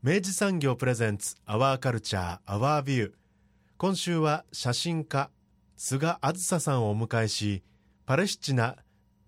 [0.00, 3.12] 明治産業プレゼンツアワーカルチャーアワービュー
[3.78, 5.28] 今週は写真家
[5.76, 7.64] 菅あずささんをお迎えし
[8.06, 8.76] パレスチナ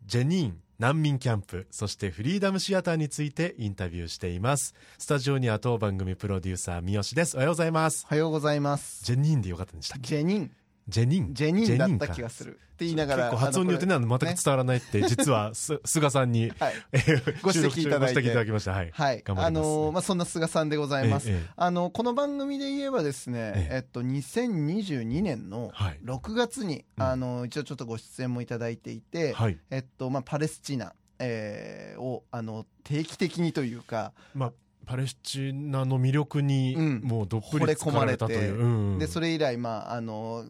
[0.06, 4.74] ジェニーン難民キャンプそしてフリーダムシアターについてインタビューしています。
[4.96, 7.36] スタジオには当番組プロデューサー三好です。
[7.36, 8.06] おはようございます。
[8.06, 9.04] おはようございます。
[9.04, 10.08] ジェニーンでよかったんでしたっけ？
[10.08, 10.50] ジェニン
[10.90, 11.34] ジェニン。
[11.34, 12.52] ジェニンだった気がする。
[12.52, 16.74] って言いながら結構発音によってね全く伝わらないって、実はす 菅さんに、はい。
[16.92, 18.20] えーご指摘いただいて。
[18.20, 18.72] いただきました。
[18.72, 19.22] はい、はい。
[19.22, 19.66] 頑張ります。
[19.66, 23.76] あのーまあそんな菅さんでございます、あのこの番組で言えばですね、ええ。
[23.76, 25.98] えっと2022年のはい。
[26.04, 27.02] 6月に、うん。
[27.02, 29.58] あの一応ちょっとご出演もいただいていて、はい。
[29.70, 34.52] えっとまあパレスチナ、えーをあの定期的にというか、まあ
[34.86, 37.00] パレスチナの魅力にうん。
[37.04, 38.98] もうどっぷり疲れたという、うん。
[38.98, 40.46] でそれ以来まああの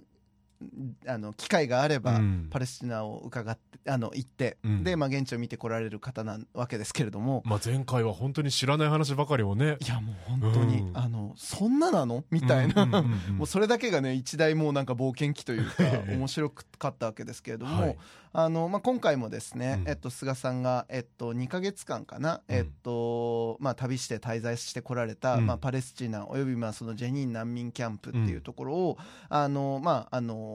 [1.06, 2.48] あの機会があれば、うん。
[2.50, 4.84] パレスチナを伺ってあの行って、うん。
[4.84, 9.78] で、まあ、現地を見てこられる方なわけですけれども、まあ、前回は本当に知らない話ばかりをね。
[9.80, 10.96] いやもう本当に、うん。
[10.96, 13.36] あのそんななのみたいな、うんうんうんうん。
[13.38, 16.16] もうそれだけがね一大もうなんか冒険記というか ええ。
[16.16, 17.98] 面白かったわけですけれども、はい。
[18.32, 19.88] あのまあ、今回もですね、うん。
[19.88, 22.54] えっと、菅さんが、えっと、2か月間かな、うん。
[22.54, 25.46] えっとまあ、旅して滞在してこられた、うん。
[25.46, 28.98] まあ、パレスチナおよびまあそのジェニーン難民キャンプっていうところを、
[29.28, 30.49] あのまああの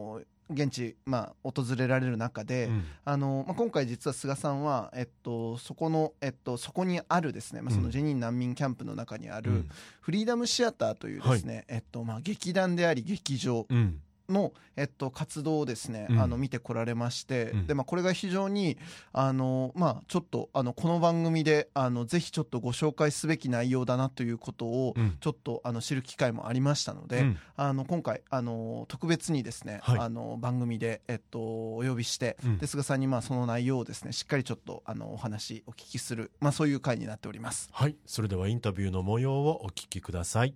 [0.49, 2.83] 現地、まあ、訪れられる中で、うん。
[3.03, 9.69] あのまあ、今回実は菅さんは、えっと、そこの、えっと、そこにあるですね、まあ、そのジェニーン難民キャンプの中にある、うん。
[10.01, 16.19] フリーダムシアターというですね、えっとまあ、劇団であり劇場うんの、えっと、活動をですね、うん。
[16.19, 17.67] あの見てこられまして、うん。
[17.67, 18.77] でまあ、これが非常に
[19.13, 25.17] あの、まあ、ちょっとあのこの番組であのぜひちょっとご紹介すべき内容だなということを、うん。
[25.19, 27.37] ちょっとあの知る機会もありましたので、うん。
[27.55, 29.99] あの今回あの特別にですね、はい。
[29.99, 32.57] あの番組で、えっと、お呼びして、うん。
[32.57, 37.69] で菅さんにまあその内容をですねしっかりちょっとあのお話お聞きする、まあ、そういう回になっております。
[37.71, 37.95] はい。
[38.05, 40.55] それではインタビューの模様をお聞きください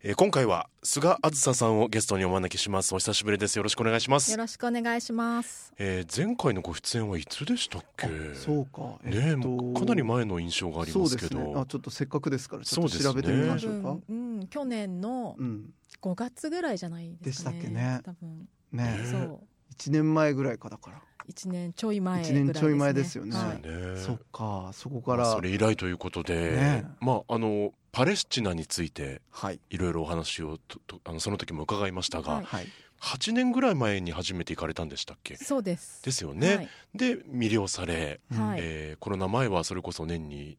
[0.00, 2.94] えー今回は菅あずささんをゲストにお招きします。
[2.94, 3.56] お久しぶりです。
[3.56, 4.30] よろしくお願いします。
[4.30, 5.72] よろしくお願いします。
[5.76, 8.06] えー前回のご出演はいつでしたっけ？
[8.34, 11.38] そうか、ねえもうかなり前の印象がありますけど。
[11.40, 11.52] ね。
[11.56, 13.88] あちょっとせっかくですからちょっと調べてみま多しょうか。
[13.94, 15.70] 分、うん、去年のうん。
[16.00, 17.58] 5月ぐらいじゃないですかね。
[17.58, 18.00] でしたっけね。
[18.04, 19.40] 多分、ねねそう。
[19.76, 23.36] 1年前ぐらいかだから1年ちょい前ぐらい一年ちょい前ですよね。
[23.36, 23.62] はい。
[23.62, 26.84] ねそっかそこからまあそれ以来ということで、ね。
[27.00, 29.60] まああのパレスチナについてはい。
[29.70, 32.44] いろいろお話をととあのその時も伺いましたが、はい。
[32.44, 32.66] はい。
[33.00, 35.36] 8年ぐらい前に初めて行かれたんでしたっけ？
[35.36, 36.02] そうです。
[36.02, 36.68] ですよね、はい。
[36.94, 38.60] で魅了され、はい。
[38.62, 40.56] えーコロナ前はそれこそ年に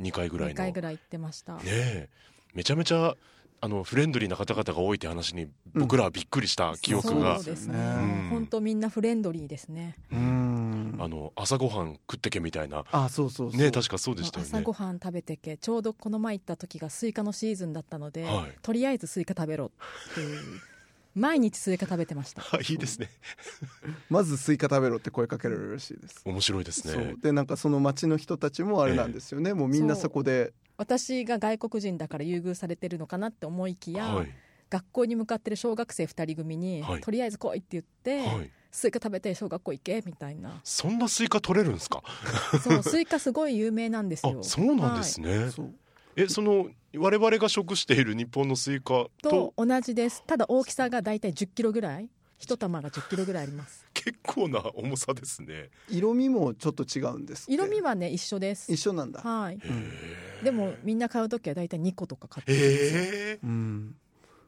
[0.00, 1.54] 2回ぐらい2の回ぐらい行ってました。
[1.56, 2.08] ねえ。
[2.54, 3.16] めちゃめちゃ
[3.62, 7.78] あのフレンドリーな方々が多いって話に僕らはびっくりした記憶が、そうですね。
[7.78, 7.80] う
[8.26, 8.28] ん。
[8.30, 9.96] 本当みんなフレンドリーですね。
[10.10, 10.96] うん。
[10.98, 12.84] あの朝ごはん食ってけみたいな。
[12.90, 13.60] あそうそうそう。
[13.60, 14.50] ね確かそうでしたよね。
[14.50, 18.58] 朝ごはん食べてけちょうどこの前行った時がスイカのシーズンだったので、はい。
[18.62, 20.40] とりあえずスイカ食べろっていう
[21.14, 22.40] 毎日スイカ食べてました。
[22.42, 23.10] はいいいですね。
[24.08, 26.22] まずスイカ食べろって声かけられるらしいです。
[26.24, 27.20] 面白いですそねう。
[27.20, 34.28] でなんかその町の人たちもあれなんですよね、もうみんなそこで私が外国人だから優遇されてるのかなって思いきや、はい。
[34.70, 37.00] 学校に向かってる小学生2人組に、はい。
[37.02, 38.50] とりあえず来いって言って、はい。
[38.70, 40.58] スイカ食べて小学校行けみたいな。
[40.64, 42.02] そんなスイカ取れるんですか？
[42.64, 45.50] そうスイカすごい有名なんですあよそうなんですね、
[46.16, 49.52] えその我々が食している日本のスイカと？
[49.54, 50.24] と同じです。
[50.26, 52.08] ただ大きさがだいたい1 0キロぐらい。
[52.38, 55.68] 一玉が1 0キロぐらいあります結構な重さですね。
[55.90, 58.72] 色味もちょっと違うんです色味はね一緒です。
[58.72, 59.20] 一緒なんだ。
[59.20, 59.56] はい。
[59.56, 59.58] へ
[60.42, 63.00] でもみんな買う時はだいたい2個とか買ってえるんですよ。
[63.00, 63.38] へえ。
[63.44, 63.94] うん。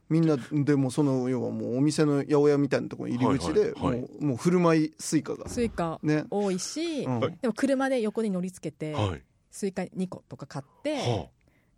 [0.08, 3.84] みんなでもその要はもうお店の八百屋みたいなところに入り口で、はいはい。
[3.90, 4.00] はい。
[4.00, 5.46] もうもう振る舞いスイカが。
[5.50, 7.20] スイカね、多いし、うん。
[7.20, 7.38] はい。
[7.42, 9.22] でも車で横に乗り付けて、はい。
[9.50, 11.28] スイカ2個とか買って、は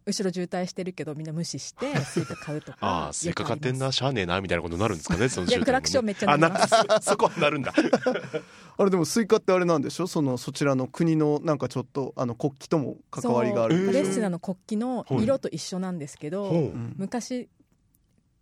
[0.06, 7.72] 後ろ渋滞してるけどみんな無視して スイカ買うとかああスイカ買ってんなしゃあねえなみたいなことになるんですかねそのいやクラクションめっちゃ鳴りますあな そこはなるんだ。
[8.76, 10.06] あれでもスイカってあれなんでしょ？
[10.06, 16.58] そのそちらの国のなんかちょっとあの国旗とも関わりがあるんそうパレスチナの国旗の色と一緒なんですけど、ほう。
[16.58, 17.48] うん昔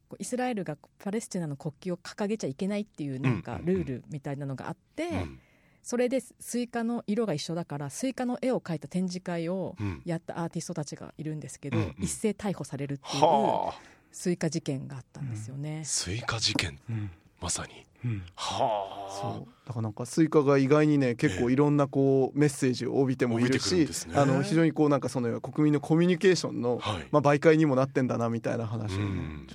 [0.08, 3.64] こうイスラエルがパレスチナの国旗を掲げちゃいけないっていうなんかうん。
[3.66, 5.38] ルールみたいなのがあって、うん
[5.82, 10.02] それでスイカの色が一緒だからスイカの絵を描いた展示会をうん。
[10.04, 11.94] やったアーティストたちがいるんですけど、うんうん。
[11.98, 13.80] 一斉逮捕されるっていうはあ。
[14.10, 15.82] スイカ事件があったんですよね。
[15.84, 16.78] スイカ事件。
[16.88, 17.10] うん。
[17.40, 17.84] まさに。
[18.04, 18.22] うん。
[18.36, 19.12] はあ。
[19.12, 19.48] そう。
[19.66, 23.88] だからなんかスイカが意外にね結構いろんなこうメッセージを帯びてもいるしね。
[24.14, 27.06] あの非常にこうなんかその国民のコミュニケーションの、はい。
[27.10, 29.04] まあ、媒介にもなってんだなみたいな話をね、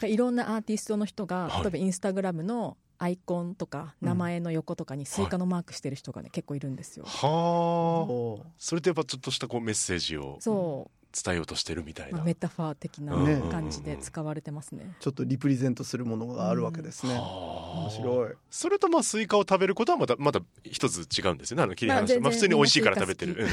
[0.01, 0.09] うん。
[0.09, 1.61] いろんなアーティストの人が、はい。
[1.61, 7.05] 例えばインスタグラムのアイコンとか名前の横とかにスイカのマークしてる人がね結構いるんですよ。
[7.05, 12.17] はあそれってやっぱちょっとしたこうメッセージをそう、伝えようとしてるみたいうな。
[12.17, 14.95] まあ、メタファー的なね感じで使われてますね。
[14.99, 17.79] ちょっと represent するものがあるわけですね、はあ。
[17.81, 18.33] 面白い。
[18.49, 21.63] それとまあスイカを食べることはまたまた一つ違うんですよね。
[21.63, 23.47] あの切り離して、まあ普通に美味しいから食べてる。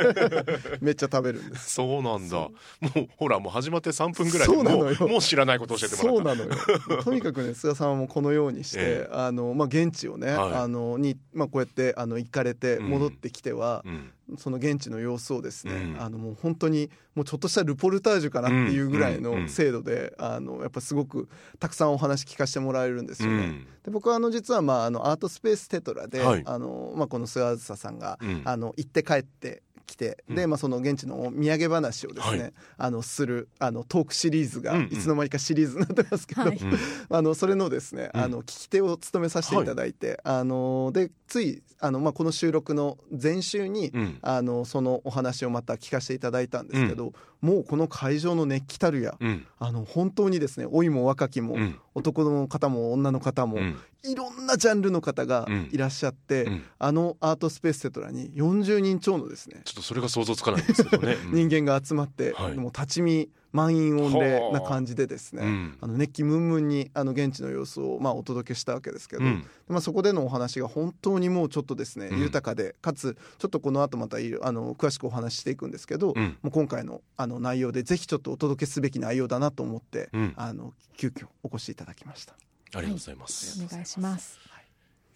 [0.80, 1.70] めっちゃ食べるんです。
[1.70, 2.28] そうなんだ。
[2.28, 4.96] そもうほらもう始まって3分ぐらいでもそうなのよ。
[5.00, 7.02] うもう知らないこと教えてもらったそうなのよ。
[7.04, 9.12] とにかくね菅さんはもうこのようにして、ええ。
[9.12, 10.52] あのまあ、現地をね、はい。
[10.54, 12.90] あのに、まあ、こうやってあの行かれてうん。
[12.90, 16.00] 戻ってきては、うんその現地の様子をですね、うん。
[16.00, 19.26] あのもう本当にもうちょっとしたルポルタージュかなっていうぐらいうん。
[19.26, 19.42] うん。
[19.44, 21.28] の精度で、あのやっぱすごく
[21.58, 23.36] たくさんお話聞かせてもらえるんですよね。
[23.36, 23.66] うん。
[23.84, 26.42] で僕はあの実はまああのアートスペーステトラで、はい。
[26.44, 28.42] あのまあ、この菅あずささんが、うん。
[28.44, 30.50] あの行って帰ってきて、で、うん。
[30.50, 32.52] まあ、その現地の土産話をですね、はい。
[32.78, 34.86] あのするあのトークシリーズがうんうん。
[34.86, 36.56] いつの間にかシリーズになってますけど、はい。
[36.56, 36.78] う ん
[37.10, 38.20] あのそれのですね、うん。
[38.20, 44.18] あの聞き手を務めさせていただいて、あのでついあの、まあ、この収録の前週に、うん。
[44.22, 49.46] あのそのお話をまた聞かせていただいたんですけど、もうこの会場の熱気たるや、うん。
[49.58, 53.76] あの本当にですね老いも若きも、うん男の方も女の方も、うん。
[54.02, 56.62] いろんなジャンルの方がいらっしゃって、うん。
[56.78, 59.62] あのアートスペーステトラに40人超のですね。
[59.64, 61.34] ちょっとそれが想像つかないんですけどね、うん。
[61.48, 62.54] 人間が集まって、はい。
[62.54, 65.78] もう立ち見満員御礼な感じでですね、うん。
[65.80, 69.44] あの熱気ムンムンにあの現地の様子をまあお届けしたわけですけど、うん。
[69.68, 72.20] まあ、そこでのお話が本当にもうちょっとですね、うん。
[72.20, 74.20] 豊かでかつちょっとこの後またあ
[74.52, 76.36] の詳しくお話ししていくんですけど、うん。
[76.42, 80.32] もう今回のあの内容でぜひちょっとお届けすべき内容だなと思って、うん。
[80.36, 82.34] あの急遽お越しいただきました。
[82.72, 84.38] ありがとうございます、お願いします。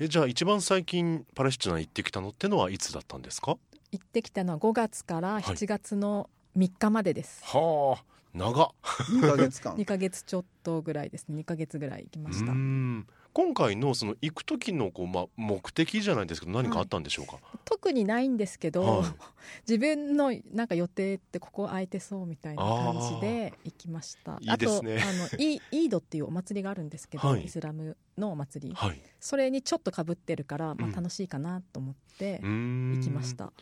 [0.00, 3.56] えじゃあ一番最近パレスチナ行ってきたのってのはいつだったんですか？
[3.92, 7.44] 行ってきたのは5月から7月の3日までです。
[7.44, 8.68] はあ長っ。
[8.82, 9.74] 2ヶ月間。
[9.76, 11.40] 2ヶ月ちょっとぐらいですね。
[11.40, 12.52] 2ヶ月ぐらい行きました。
[12.52, 12.58] うー。
[12.58, 13.06] ん。
[13.32, 19.12] 今回のその行く時のこう、まあ、目的じゃないですけど何かあったんでしょうか、特にないんですけど、はい。
[19.66, 24.38] 自分のなんか予定ってここ空いてそうみたいな感じで行きました。
[24.40, 24.98] いいですね。
[24.98, 27.44] あとあのイイードっていうお祭りがあるんですけど、はい。
[27.44, 28.74] イスラムのお祭り。
[28.74, 29.00] はい。
[29.20, 30.92] それにちょっとかぶってるから、まあ、うん。
[30.92, 33.52] 楽しいかなと思って行きました、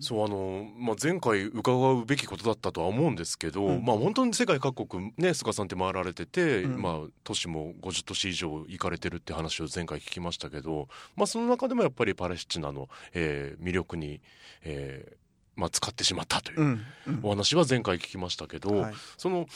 [0.00, 3.84] そうあの、まあ、前回伺うべきことだったとは思うんですけど、うん。
[3.84, 6.82] まあ本当に世界各国ね菅さんって回られてて、うん。
[6.82, 14.20] まあ都市も50都市以上行かれてるって話を前回聞きましたけど、まあ、その中でもやっぱりパレスチナの、えー魅力に、
[14.62, 15.16] えー
[15.56, 16.80] まあ、使ってしまったといううん。
[17.06, 17.20] うん。
[17.22, 18.94] お話は前回聞きましたけど、はい。
[19.16, 19.46] その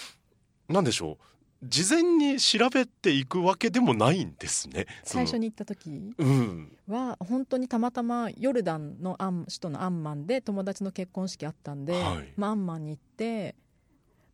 [0.69, 1.24] なんでしょう
[1.62, 4.86] 事前に調べていくわけでもないんですね。
[5.03, 6.77] 最初に、に行った時うん。
[6.86, 12.32] は本当にたまたまヨルダンのアン首都のアンマンで友達の結婚式あったんで、はい。
[12.36, 13.56] まあ、アンマンに行って、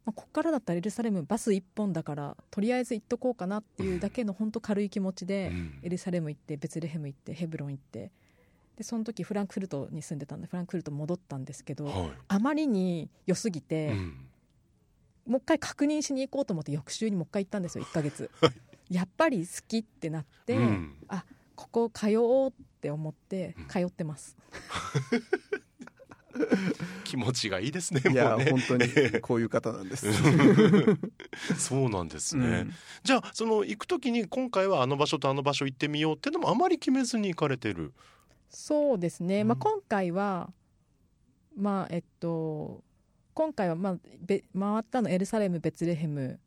[0.04, 5.78] まあ、ここからだったらエルサレムバス1本だからとりあえず行っとこうかなっていうだけの本当軽い気持ちで、うん。
[5.82, 8.10] エルサレム行ってベツレヘム行ってヘブロン行って
[8.76, 14.16] でその時フランクフルトに住んでたんでフランクフルト戻ったんですけど、はあまりに良すぎいて、うん
[15.26, 18.30] もう一回確認しに行こうと思って翌週にもう一回行ったんですよ 1ヶ月。
[18.90, 20.94] やっぱり好きってなって、うん。
[21.56, 23.66] ここ通おうって思ってうん。
[23.66, 24.36] 通ってます、
[27.04, 28.02] 気持ちがいいですね。
[28.10, 28.50] いやね。
[28.50, 28.86] 本当に
[29.22, 30.06] こういう方なんです。
[31.58, 32.46] そうなんですね。
[32.46, 32.72] うん。
[33.02, 37.94] じゃあその行く時に今回はあの場所とあの場所行ってみようっていうのもあまり決めずに行かれてる。
[38.50, 39.48] そうですね、うん。
[39.48, 40.52] まあ、今回は
[41.56, 42.83] まあえっと
[43.34, 46.38] 今回はまあべ回ったのエルサレムベツレヘム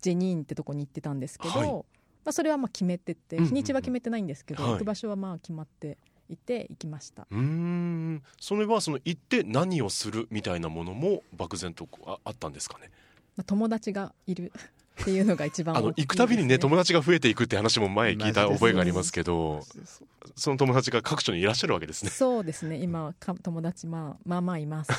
[0.00, 1.68] ジェニーンってとこに行ってたんですけど、はい。
[1.70, 3.54] まあ、それはまあ決めててうんうんうん。
[3.54, 4.72] 日にちは決めてないんですけど、はい。
[4.72, 5.98] 行く場所はまあ決まって
[6.28, 7.26] いて行きました。
[7.30, 8.22] うーん。
[8.40, 12.90] それはその行って何をするみたいなものも漠然とああったんですかね？
[13.36, 14.52] まあ、友達がいる
[15.00, 19.60] っていうのが一番あの行くたびにね友達が増えていくって話も前聞いた覚えがありますけど、
[20.34, 22.10] その友達が各所にいらっしゃるわけですね。
[22.10, 22.76] そうですね。
[22.76, 24.92] 今か友達まあまあまあいます。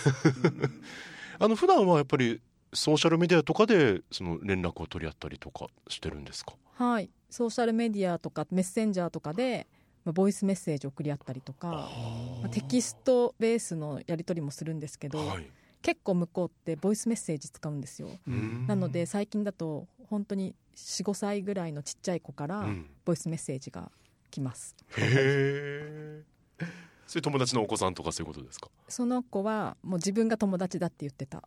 [1.37, 2.39] あの普段はやっぱり
[2.73, 6.53] ソーシャルメディアとかでその連絡を取り合ったりとかしてるんですか？
[6.75, 7.09] はい。
[7.29, 9.67] ソーシャルメディアとかメッセンジャーとかで、
[10.05, 15.47] まあ、ボイスメッセージ送り合ったりとか、まあ、テキストベースのやり取りもするんですけど、はい
[15.81, 18.09] 結構向こうってボイスメッセージ使うんですよ。
[18.27, 18.67] うん。
[18.67, 22.89] なので最近だと本当に45歳ぐらいのちっちゃい子からうん。
[23.05, 23.91] ボイスメッセージが
[24.31, 26.23] 来ます、へ
[26.61, 26.65] え
[27.07, 28.69] そういう友達のお子さんとかそういうことですか？
[28.87, 31.41] その子はもう自分が友達だって言ってた。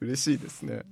[0.00, 0.84] 嬉しいですね。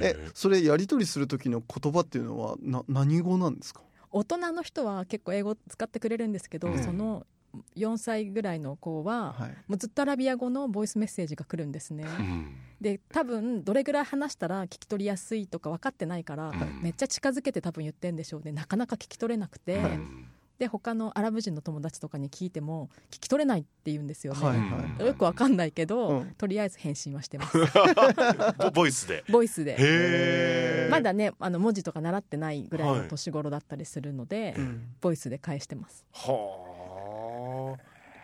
[0.00, 3.82] えへそれやり取りする時の言葉っていうのはな何語なんですか？
[4.10, 6.82] 大人の人は結構英語使ってくれるんですけど、うん。
[6.82, 7.26] その
[7.76, 9.50] 4歳ぐらいの子は、はい。
[9.68, 12.56] もうずっとアラビア語のボイスメッセージが来るんですね、うん。
[12.80, 18.52] で多分どれぐらい話したら聞き取りやすいとか分かってないから、んめっちゃ近づけて多分言ってんでしょうね。
[18.52, 19.92] なかなか聞き取れなくて、はい。
[19.92, 20.26] うん
[20.58, 26.34] で他のアラブ人の友達とかに聞いても聞き取れないって言うんですよね、はいうんよく分かんないけど、うん。
[26.38, 27.58] とりあえず返信はしてます。
[28.58, 29.24] ボボイスで？
[29.28, 30.88] ボイスで。
[30.90, 34.94] まだねあの文字とか習ってないぐらいの年頃だったりするので、うん。
[35.00, 36.04] ボイスで返してます。
[36.12, 36.32] は
[36.72, 36.75] あ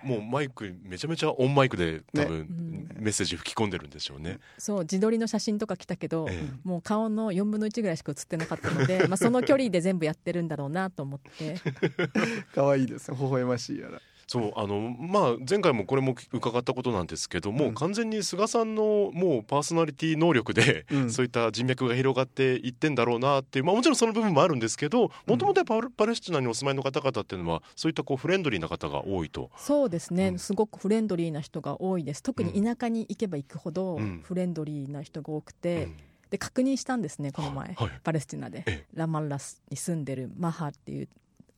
[0.02, 4.38] もうマイクめちゃめちゃオンマイクで多分、ねメッセージ吹き込んでるんでしょうね。
[4.59, 6.49] そう自撮りの写真とか来たけど、ええ。
[6.62, 11.56] もう顔の4分の1ぐらいしか写ってなかったので まあその距離で全部やってるんだろうなと思って。
[12.54, 13.11] 可愛いです。
[13.11, 14.00] ね微笑ましいやら
[14.33, 17.75] そうあのまあ前回もこれも伺ったことなんですけども、うん。
[17.75, 21.11] 完全に菅さんのもうパーソナリティ能力で、うん。
[21.11, 29.51] そういった人脈が広がっていってんだろうなっていう、まあ、もちろんその部分もあるんですけどもともとパレパレスチナにお住まいの方々っていうのはそういったこうフレンドリーな方が多いと。
[29.59, 30.39] そうですね、うん。
[30.39, 32.23] すごくフレンドリーな人が多いです。
[32.23, 34.23] 特に田舎に行けば行くほどうん。
[34.25, 35.97] フレンドリーな人が多くて、うん。
[36.31, 37.91] で確認したんですねこの前、はい。
[38.03, 38.65] パレスチナで。
[38.67, 38.87] ええ。
[38.95, 41.09] ラマンラスに住んでるマハっていう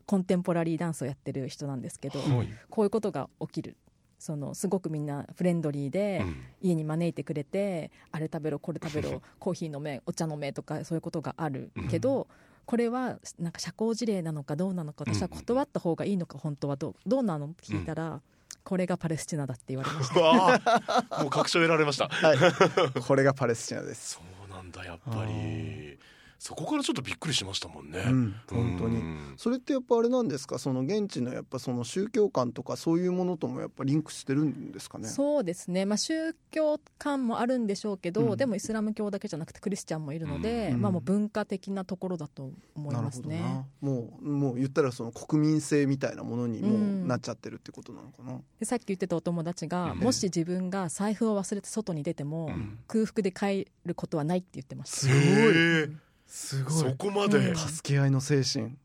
[0.07, 2.49] コンテンポラリーダンスをやってる人なんですけど、はい。
[2.71, 3.77] こういうことが起きる。
[4.19, 6.37] そのすごくみんなフレンドリーで、うん。
[6.63, 12.27] 家に招いてくれてあれ食べろこれ食べろコーヒー飲めお茶飲めとかそういうことがあるけど、
[12.65, 17.47] これはなんか社交辞令なのかどうなのか私は断った方がいいのか本当はどうどうなの？
[17.47, 18.23] って聞いたら、
[18.63, 21.21] これがパレスチナだって言われました。
[21.21, 22.09] もう確証得られました。
[22.09, 22.39] はい。
[23.07, 24.15] これがパレスチナです。
[24.15, 25.99] そうなんだやっぱり
[26.45, 28.05] そこからちょっとびっくりしましたもんね。
[28.07, 28.97] うん本当に。
[28.97, 30.59] うんそれってやっぱあれなんですか？
[30.59, 35.09] その現地のやっぱその宗教観とかそういうものともやっぱリンクしてるんですかね？
[35.09, 38.37] そうですね、まあ、宗教観もあるんでしょうけど、うん。
[38.37, 40.83] でもイスラム教だけじゃなくてクリスチャンもいるので、うん。
[40.83, 43.65] まあ、もう文化的なところだと思いますね。
[43.81, 49.99] もうもう言ったらその国民性みたいなものにもなっちゃってるってことなのかな、でさっき言ってたお友達が、うん。
[50.01, 52.79] もし自分が財布を忘れて外に出ても、うん。
[52.87, 54.97] 空腹で帰ることはないって言ってました。
[54.99, 55.97] すごい
[56.35, 57.57] へえすそこまで、うん。
[57.57, 58.77] 助け合いの精神。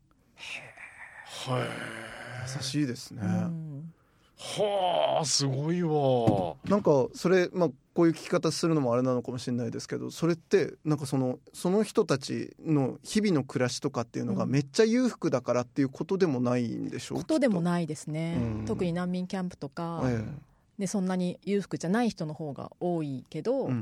[1.46, 1.62] はい
[2.56, 3.92] 優しいですね、うん
[4.42, 6.56] はあすごいわ。
[6.64, 14.50] なんかそれまあこういう聞き方するのもあれなのかもしれないですけどそれってなんかそのその人たちの日々の暮らしとかっていうのがうん。
[14.50, 18.64] めっちゃ裕福だからっていうことでもないんでしょうことでもい、ないですね、うん。
[18.64, 20.24] 特に難民キャンプとか、え
[20.78, 23.74] でそんなに裕福じゃない人の方が多いけど、え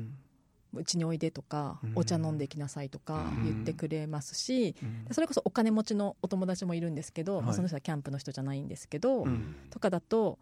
[0.74, 1.92] うちにおいでとか、うん。
[1.96, 3.44] お茶飲んできなさいとかうん。
[3.44, 5.06] 言ってくれますし、うん。
[5.10, 7.56] それこそお金持ちのお友達もいるんですけど、まあはい。
[7.56, 9.54] その人はキャンプの人じゃないんですけど、うん。
[9.70, 10.38] とかだと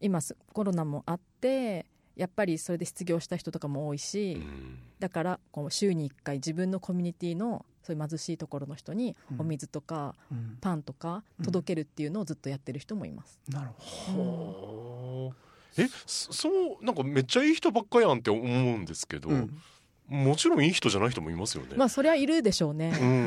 [0.00, 1.86] 今すコロナもあって
[2.16, 4.78] やっぱりそれで失業した人とかも多いし、うん。
[4.98, 9.40] だからこう週に1回自分のコミュニティのそういう貧しいところの人にうん。
[9.42, 10.58] お水とかうん。
[10.60, 13.38] パンとか届けるっていうのをずっとやってる人もいます。
[13.48, 16.50] なるほはあえそそ
[16.80, 19.50] うなんかめっちゃいい人ばっかやんって思うんですけど、ど、うん、
[20.08, 21.74] もちろんいい人じゃない人もいますよね。
[21.76, 22.92] まあそりゃいるでしょうね。
[23.00, 23.18] うんうんうん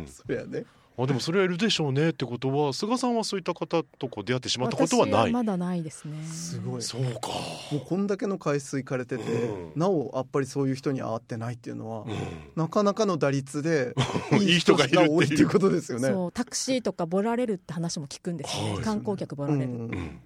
[0.02, 0.64] んそりゃね
[1.00, 5.22] あでもそれはいるでしょうねってことは菅さんはそういった方とこう出会ってしまったことはない。
[5.28, 6.20] 私まだないですね。
[6.24, 7.28] すごいそうか。
[7.70, 12.16] もうこんだけの回数行かれてて、うんなおやっぱりそういう人に会ってないっていうのは、うん
[12.56, 13.94] なかなかの打率で
[14.42, 16.08] いい人がいるっていう多いっていうことですよね。
[16.08, 20.20] そうタクシーとかボラれるって話も聞くんですよね、はい観光客ボラれる、うんうん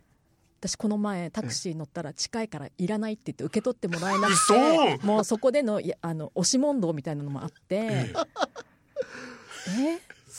[0.63, 4.55] 私この前タクシー乗ったら近いからいらないって言って受け取ってもらえなく嘘！
[4.55, 8.13] てもうそこでのいやあの押し問答みたいなのもあって え？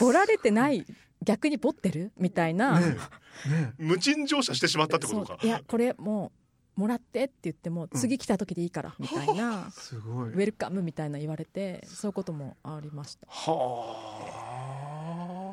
[0.00, 0.86] ボラれてない
[1.22, 2.10] 逆にボってる？
[2.16, 2.96] みたいな、ね
[3.76, 5.38] 無賃乗車してしまったってことか。
[5.42, 6.32] いやこれも
[6.76, 8.00] うもらってって言ってもうん。
[8.00, 10.30] 次来た時でいいからみたいな、 すごい。
[10.30, 13.26] ウェルカムみたいな言われてそういうこともありました。
[13.28, 14.83] はあ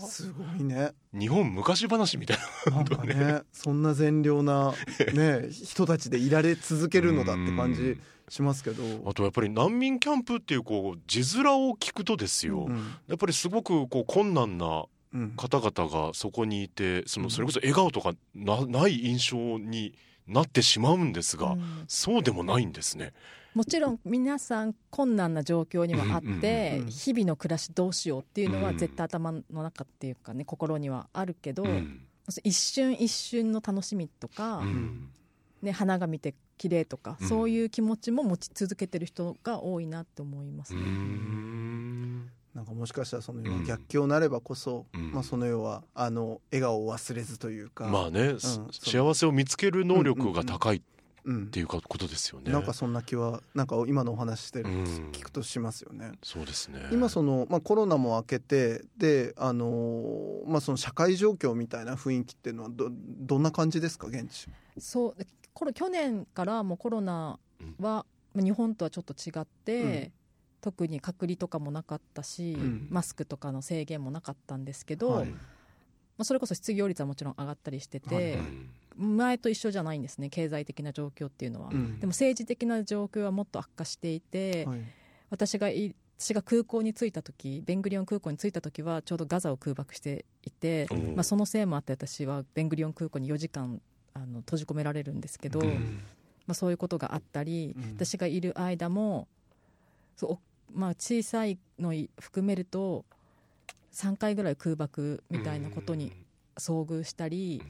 [0.08, 0.92] すごいね。
[1.14, 2.38] 日本昔話みたい
[2.72, 2.82] な。
[2.82, 4.74] んかねそんな善良な、
[5.14, 7.98] ね、人たちでいられ続けるのだって感じ
[8.30, 12.78] しますけど、なあとやっぱり難民キャンプっていうこう字面を聞くとですよ、うん。
[13.08, 19.94] やっぱりすごくこう困難なうん方々がそこにいてそのそれこそ笑顔とかなない印象に
[20.28, 21.84] なってしまうんですが、うん。
[21.88, 23.14] そうでもないんですね。
[23.54, 28.78] もちろん皆さん困難な状況にはあって、うんうんうん日々の暮らしどうしようっていうのはうん。
[28.78, 32.02] 絶対頭の中っていうかね心にはあるけど、うん。
[32.44, 35.10] 一瞬一瞬の楽しみとか、うん。
[35.62, 37.28] ね、花が見て綺麗とか、うん。
[37.28, 40.84] そういう気持ちも持ち続けてる人が多いなって思いますうね。
[40.84, 42.26] ん。
[42.54, 45.12] なんかもしかしたらそのうん逆境なればこそ、うん。
[45.12, 48.36] まあその要はあの笑顔を忘れずというか、まあね、
[48.72, 50.82] 幸せを見つける能力が高いっ
[51.24, 52.52] うんていうかことですよね。
[52.52, 56.14] なんかそんな気はなんか今のお話してる、うん聞くとしますよね。
[56.24, 56.80] そうですね。
[56.92, 64.48] 今その、まあ、コロナも明けてで、あのーまあ、その社会状況みたいな雰囲気っていうのはどどんな感じですか現地。
[64.80, 65.16] そう
[65.54, 67.40] これ去年からもうコロナは、
[67.80, 68.06] ま
[68.38, 70.12] あ日本とはちょっと違って、うん
[70.62, 75.38] 特に隔離とかもなかったし、うんマスクとかの制限もなかったんですけど、はいま
[76.20, 82.00] あ、それこそ失業率はもちろん上がったりしてて、うん前と一緒じゃないんですね経済的な状況っていうのは、うん。
[82.00, 84.80] でも政治的な状況はもっと悪化していて、はい。
[85.30, 93.82] 私がい私が空港に着いた時ベングリオン空港に着いた時はちょうどガザを空爆していて、まあ、そのせいもあって私はベングリオン空港に4時間
[94.14, 96.04] あの閉じ込められるんですけど、うん。
[96.46, 97.96] まあ、そういうことがあったり、うん。
[97.96, 99.28] 私がいる間も
[100.16, 100.40] そう、お
[100.74, 103.06] まあ、小さいの含めると
[103.94, 106.12] 3回ぐらい空爆みたいなことに
[106.58, 107.64] 遭遇したり、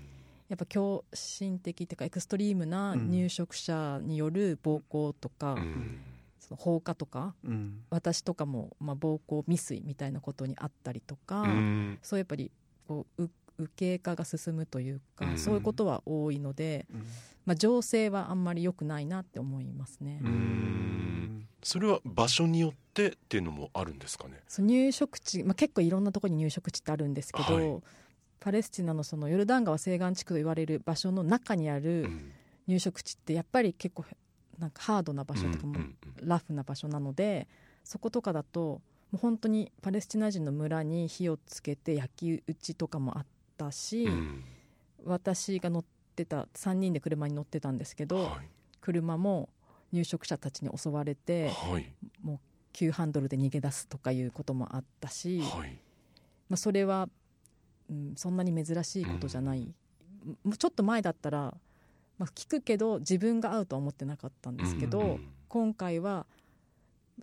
[0.51, 6.01] やっぱ狂信的っていうかエクストリームな入植者による暴行とか、うん。
[6.39, 7.83] その放火とかうん。
[7.89, 11.99] 私とかも、まあ、暴行未遂みたいなことにあったりとか、うん。
[12.01, 12.51] そうやっぱり
[12.85, 15.37] こうう右傾化が進むというか、うん。
[15.37, 17.05] そういうことは多いので、うん。
[17.45, 20.19] まあ、情勢はあんまり良くないなって思いますね。
[20.21, 21.47] うん。
[21.63, 24.41] それは場所によってっていうのもあるんですかね？
[24.49, 27.81] そう入植地、まあ、結構いろんなところに入植地ってあるんですけど、はい
[28.41, 32.31] パレスチナのそのヨルダン川西岸地区と言われる場所の中にあるうん。
[32.67, 34.05] 入植地ってやっぱり結構
[34.59, 37.47] なんかハードな場所とかもうんラフな場所なので
[37.83, 38.81] そことかだとも
[39.15, 43.25] う本当にパレスチナ人の村に火をつけて焼き討ちとかもあっ
[43.57, 44.43] たし、うん。
[45.03, 48.47] 私が乗ってた3人で車に乗ってたんですけど、はい。
[48.79, 49.49] 車も
[49.91, 51.91] 入植者たちに襲われてはい。
[52.21, 52.39] もう
[52.73, 55.77] 急ハンドルで逃げ出すとかいうこともあったし、はい。
[56.49, 57.09] まあ、それは、
[57.91, 59.73] うん、そんなに珍しいことじゃない、
[60.43, 61.53] もうちょっと前だったら、
[62.17, 66.27] まあ、聞くけど自分が合うとは思ってなかったんですけど、うん今回は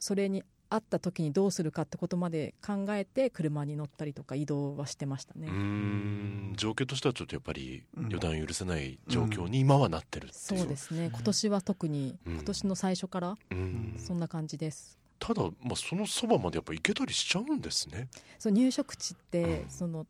[0.01, 5.49] それに会った時にどうするかってことまで考えて車に乗ったりとか移動はしてましたね。
[5.49, 6.53] うん。
[6.57, 8.09] 状況としてはちょっとやっぱりうん。
[8.11, 10.61] 予断許せない状況に今はなってるっていう。
[10.61, 11.09] そうですね。
[11.11, 12.35] 今年は特に、うん。
[12.35, 13.95] 今年の最初からうん。
[13.97, 14.99] そんな感じです。
[15.19, 18.09] ただ、まあ、そのそばまでやっぱ行けたりしちゃうんですね。
[18.39, 19.71] そう入植地って、うん。
[19.71, 20.07] その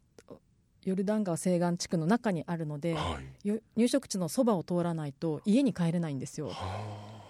[0.84, 3.48] ヨルダン川西岸地区の中にあるので、はい。
[3.48, 6.48] よ入植地のそばを通らないと家に帰れないんですよ。
[6.50, 7.22] は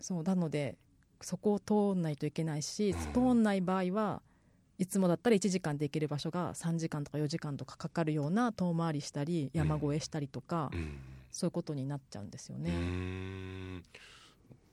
[0.00, 0.76] そうなので
[1.20, 4.22] そこを通んないといけないし、うん通んない場合は
[4.78, 10.98] いつもだったら1時間で行ける場所が3時間とか4時間とかかかるような遠回りしたり山越えしたりとか、あうん
[11.30, 12.70] そういうことになっちゃうんですようね。
[12.70, 13.84] ん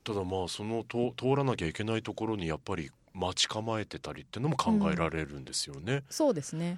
[0.04, 6.04] ただまあそのと通らなきゃいけないところにやっぱり待ち構えてたりっていうのも考えられるんですよね。
[6.10, 6.78] そうですね。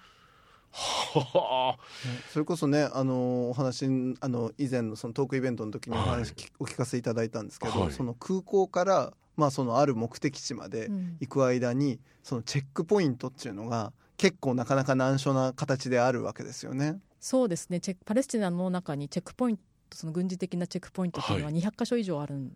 [0.72, 2.08] はあ。
[2.08, 3.86] ねそれこそねあのお話
[4.20, 7.92] あの以前のそのトークイベントの時にお話き、お聞かせいただいたんですけど、はい。
[7.92, 11.18] その空港からまあそのある目的地までうん。
[11.20, 17.00] 行く間にそのチェックポイントっていうのが結構なかなか難所な形であるわけですよね。
[17.20, 17.80] そうですね。
[17.80, 22.52] チェックパレスチナの中にチェックポイントその軍事的なチェックポイントっていうのはは200箇所以上あるん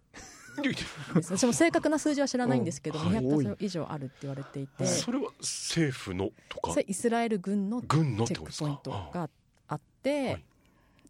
[1.15, 3.23] 私も正確な数字は知らないんですけど、うんはい。
[3.23, 6.79] 200箇所以上あるって言われていて、それは政府のとか？
[6.85, 9.29] イスラエル軍のチェックポイントが
[9.67, 10.43] あって、はい。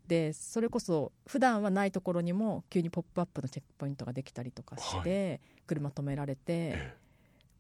[0.07, 6.95] でそれこそ普段はないところにも急にポップアップのチェックポイントができたりとかして、車止められて、え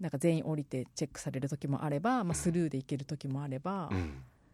[0.01, 3.89] なんか全員降りてチェックされる時もあれば、まあ、スルーで行ける時もあれば、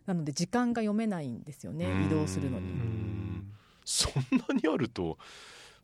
[0.06, 2.68] なので時間が読めないんですよね移動するのに。
[2.68, 3.54] うん。
[3.84, 4.14] そん
[4.50, 5.18] なにあると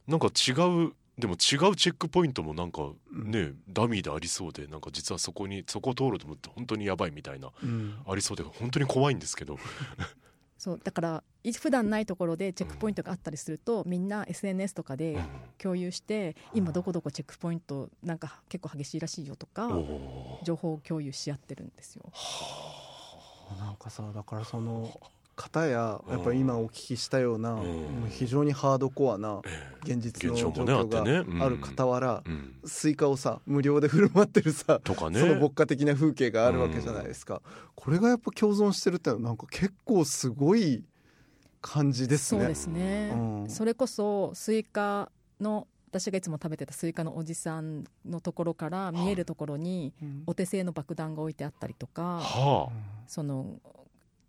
[0.05, 7.95] なんか違うでも違うチェックポイントもなんかね、ダミーでありそうでなんか実はそこにそこを通ると思って本当にやばいみたいなうん。
[8.07, 9.57] ありそうで本当に怖いんですけど。
[10.57, 15.29] そうだからい普段ないところでチェックポイントがあったりするとみんな SNS とかうでん。
[15.57, 19.69] 共有して今どこどこチェックポイントなんか結構激しいらしいよとか
[20.43, 22.11] 情報共有し合ってるんですよ。
[23.59, 24.89] なんかさだからその
[25.35, 27.57] 方ややっぱり今お聞きしたような、うん。
[27.57, 32.55] もう非常にハードコアなえ現実の現状況がある傍ら、えうん。
[32.65, 35.19] スイカをさ無料で振る舞ってるさ、とかね。
[35.19, 37.41] その牧歌的な風景があるわけじゃないですか、
[37.75, 40.83] これがやっぱ共存してるってのはなんか結構すごい
[41.61, 42.41] 感じですね。
[42.41, 43.15] そうですね、う
[43.45, 43.49] ん。
[43.49, 50.23] それこそスイカの私がいつも食べてたスイカのおじさんのところから見えるところにうん。
[50.25, 52.71] お手製の爆弾が置いてあったりとかは
[53.07, 53.59] その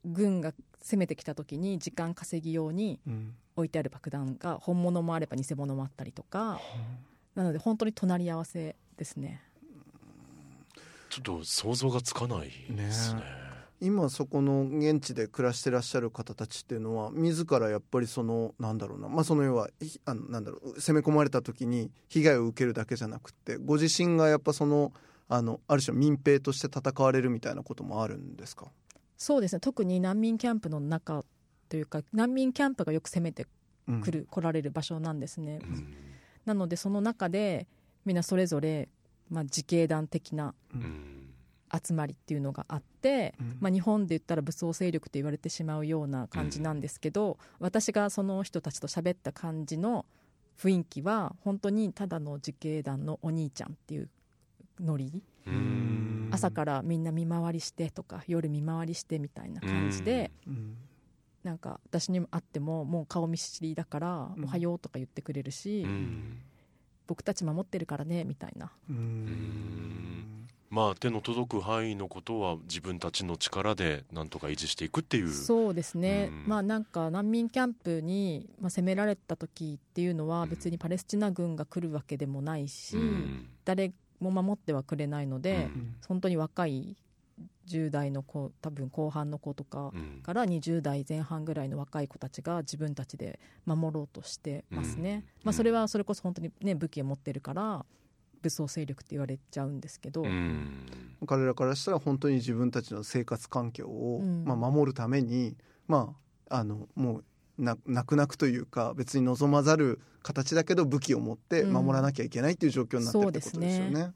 [0.05, 3.35] 軍が攻めてきた時に時間稼ぎ用にうん。
[3.57, 6.61] 置いてある爆弾が本物もあれば偽物もあったりとか。
[7.37, 9.43] なので本当に隣り合わせですね。
[10.77, 13.21] あちょっと想像がつかないですね。
[13.21, 13.27] ね
[13.81, 19.09] 今そこの現地で暮らしてらっしゃる方たちっていうのは自らやっぱりそのなんだろうな。
[19.09, 20.81] まあその要はひあのなんだろう。
[20.81, 24.93] 攻め込まれた時に被害を受けるだけじゃなくってご自身がやっぱその
[25.29, 28.67] あのある種民兵として戦われるみたいなこともあるんですか？
[29.17, 29.61] そうですね。
[29.61, 31.25] 特に難民キャンプの中
[31.69, 33.47] というか難民キャンプがよく攻めて
[33.87, 34.01] うん。
[34.01, 35.95] くる、来られる場所なんですね、うん。
[36.47, 37.67] なのでその中で
[38.05, 38.89] みんなそれぞれ、
[39.31, 40.83] まあ、自警団的なううん。
[40.83, 41.21] ん
[41.85, 43.57] 集まりっていうのがあって、うん。
[43.61, 50.07] まあ、日本で言ったら武装勢力と言われてしまうような感じなんですけど、私がその人たちと喋った感じの
[50.57, 54.09] 雰囲気は本当にただの自警団のお兄ちゃんっていう
[54.79, 60.77] ノリうん朝からみんな見回りしてとか夜見回りしてみたいな感じで、うん。
[61.43, 64.45] なんか私に会ってももう顔見知りだから「うん。
[64.45, 66.39] おはよう」とか言ってくれるし、うん。
[67.07, 68.73] 僕たち守ってるからねみたいな。
[70.71, 75.31] まあ手の届く範囲のことは自分たちの力でなんとか維持していくっていう。
[75.31, 76.49] そうですね、うん。
[76.49, 83.49] まあなんか難民キャンプに、まあ、攻められた時っていうのは別にパレスチナ軍が来るわけでもないし、うん。
[83.65, 85.95] 誰も守ってはくれないので、うん。
[86.07, 86.97] 本当に若い
[87.69, 90.21] 10代の子多分後半の子とかうん。
[90.23, 95.23] から20代前半ぐらいの若い子たちが自分たちで守ろうとしてますね、うん。
[95.45, 97.85] まあ、それはそれこそ本当にね武器を持ってるから
[98.43, 100.87] 武装勢力って言われちゃうんですけど、うん。
[101.27, 104.45] 彼らからしたら本当に自分たちの生活環境を、うん。
[104.45, 105.57] まあ、守るために
[105.89, 106.15] ま
[106.49, 107.25] ああのもう
[107.59, 111.73] な泣く泣くというか別に望まざる形だけど武器を持ってうん。
[111.73, 114.13] 守らなきゃいけないっていう状況になってるってことですよね。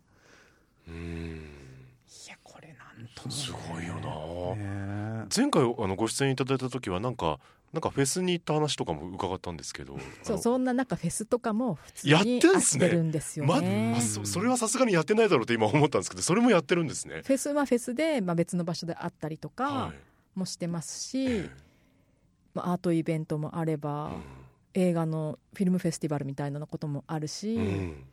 [0.86, 1.44] そうん。
[2.26, 3.40] いやこれなんともね。
[3.40, 4.56] すごいよな。
[4.56, 7.38] ね前回あのご出演いただいた時はなんか
[7.72, 9.98] なんかフェスに行った話とかも伺ったんですけど。
[10.22, 12.86] そうそんな中フェスとかも普通やっにてんすね。
[12.86, 17.20] あってるんですよまね、あそそれはさすがにやってないだろうって今思ったんですけどそれもやってるんですね。
[17.24, 20.38] フェスはフェスで、まあ、別の場所であったりとかはい。
[20.38, 21.50] もしてますし、え
[22.54, 24.12] まあ、アートイベントもあれば、
[24.74, 28.04] 映画のフィルムフェスティバルみたいなこともあるし、えうん。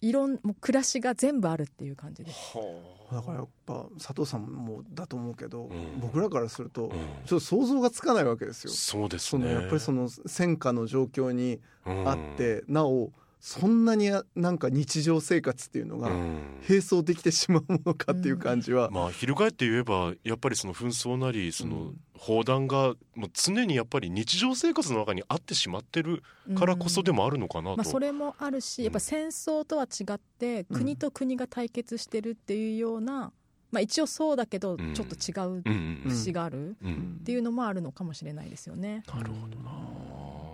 [0.00, 2.32] いろんもう暮らしが全部あるっていう感じで。
[2.32, 2.64] すは
[3.10, 3.14] あ。
[3.16, 6.00] だからやっぱ佐藤さんもだと思うけど、うん。
[6.00, 6.90] 僕らからするとうん。
[6.90, 8.72] ちょっと想像がつかないわけですよ。
[8.72, 9.52] そうですそのね。
[9.52, 13.12] やっぱりその戦火の状況にうんあって、なお
[13.44, 16.60] そんなになんか日常生活っていうのがうん。
[16.66, 22.00] 並走できてしまうものかっていう感じは、まあ翻って言えばやっぱりその紛争なりそのうん。
[22.14, 26.22] 砲弾がもう常にやっぱり日常生活の中にあってしまってる
[26.56, 27.76] からこそでもあるのかなと。
[27.78, 33.32] まあ、それもあるしやっぱ戦争とは違ってうん国と国が対決してるっていうような、
[33.72, 34.94] まあ、一応そうだけどうん。
[34.94, 36.88] ちょっと違ううんうん節があるうん。
[36.88, 37.18] うん。
[37.20, 39.02] っていうのもあるのかもしれないですよね。
[39.12, 40.51] なるほどな。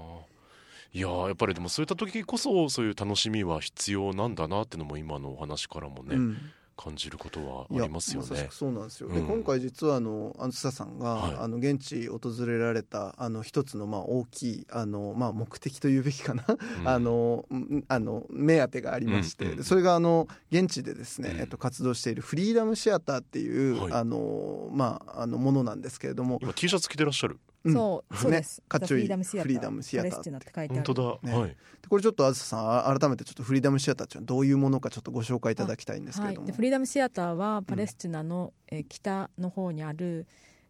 [0.93, 6.37] いやーやっぱりでもそういった時こそそういう楽しみは必要なんだなってのも今のお話からもね、うん。
[6.81, 8.47] 感じることはありますよね。
[8.53, 9.15] そうなんですよ、うん。
[9.15, 11.35] で今回実はあのあずささんが、はい。
[11.41, 16.89] あの現地訪れられたあの一つのまあ大きいあの、まあ、目的というべきかな、うん。
[16.89, 21.41] あのんあの目当てがありまして、うんうんでそれがあの現地でですね、うん。
[21.41, 23.93] えっと、活動しているフリーダムシアターっていう、はい。
[23.93, 27.41] あのまあ、あのものなんですけれども、今 T シャツ着てらっしゃる。
[27.69, 27.75] うん。
[27.75, 29.09] そうそうです、かっちょいい。
[29.09, 30.75] ザフリーダムシアターって書いてある。
[30.75, 31.33] 本当だ。
[31.33, 31.39] ね。
[31.39, 31.49] はい。
[31.49, 31.57] で
[31.89, 40.27] これちょっとあずささんあ改めてちょっとフリーダムシアターっていうのはどういうものかちょっとご紹介いただきたいんですけれども、はい、でフリーダムシアターはパレスチナの、えー北の方にある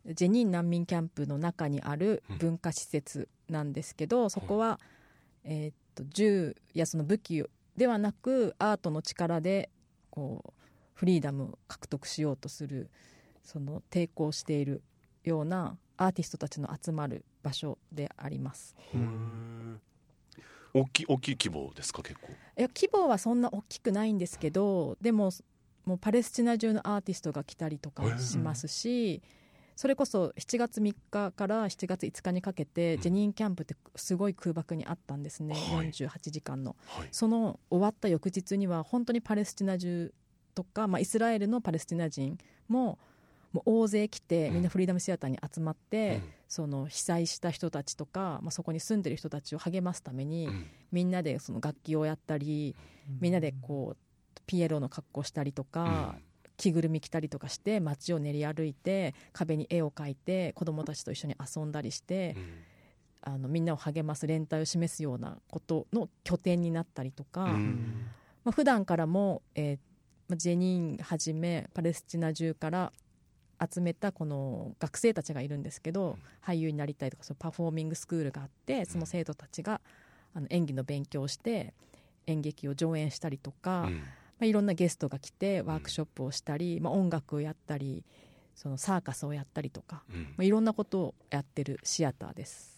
[0.06, 4.80] ジェニン難民キャンプの中にある文化施設なんですけど、そこは、
[5.44, 7.44] えーっと銃やその武器
[7.76, 9.70] ではなくアートの力で
[10.10, 10.52] こう
[10.94, 12.90] フリーダムを獲得しようとする
[13.42, 14.82] その抵抗している
[15.24, 18.74] ようなアーティストたちの集まる場所であります。
[20.74, 22.28] 大きい大きい規模ですか結構？
[22.28, 25.30] いや規模はそんな大きくないんですけどでも
[25.84, 29.22] もうパレスチナ中のアーティストが来たりとかもしますし、
[29.74, 37.08] それこそ7月3日から7月5日にかけて、うんジェニーンキャンプってすごい空爆にあったんですね、はい48時間のはい。
[37.10, 40.12] その終わった翌日には本当にパレスチナ中
[40.54, 42.36] とか、まあ、イスラエルのパレスチナ人
[42.68, 42.98] も
[43.52, 44.54] もう大勢来てうん。
[44.54, 46.22] みんなフリーダムシアターに集まって、うん。
[46.48, 50.66] その被災した人たちとか、まあ、そこに住んでる人たちを励ますために、うん。
[50.92, 52.74] みんなでその楽器をやったり
[53.20, 56.16] みんなでこうピエロの格好したりとか、
[56.56, 62.52] 着ぐるみ着たりとかして街を練り歩いて壁に絵を描いて子供たちと一緒に遊んだりしてうん。
[63.20, 68.06] あのみんなを励ます連帯を示すようなことの拠点になったりとか、うん。
[68.44, 69.78] まあ普段からも、えー
[70.28, 72.92] まあジェニーンはじめパレスチナ中から
[73.60, 79.80] 集めたこの学生たちがいるんですけど、俳優になりたいとかそのパフォーミングスクールがあってその生徒たちが
[80.34, 81.74] あの演技の勉強をして
[82.26, 83.90] 演劇を上演したりとか、ま
[84.42, 88.04] あ、いろんなゲストが来てワークショップをしたり、まあ、音楽をやったり
[88.54, 90.22] そのサーカスをやったりとか、うん。
[90.22, 92.76] まあ、いろんなことをやってるシアターです。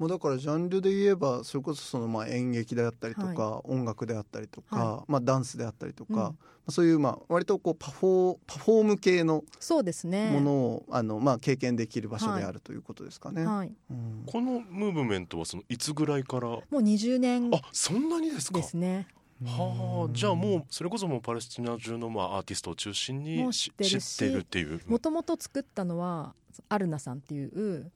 [0.00, 6.34] もうだからジャンルで言えばそれこそそのまあ演劇であったりとか、音楽であったりとか、はまあ、ダンスであったりとか、うんま
[6.68, 10.30] あそういうまあ割とこうパフォーパフォーム系のそうですね。
[10.30, 13.44] ものを、あのまあ、経験できる場所であるということですかね。
[13.44, 14.22] はい、うん。
[14.24, 16.48] このムーブメントはそのいつぐらいから？
[16.48, 17.50] もう20年。
[17.52, 18.58] あそんなにですか？
[18.58, 19.06] ですね。
[19.44, 24.80] はあじゃあもうそれこそもうパレスチナ中のまあアーティストを中心もに知ってるっていう。
[24.86, 26.34] もともと作ったのは
[26.68, 27.90] アルナさんっていう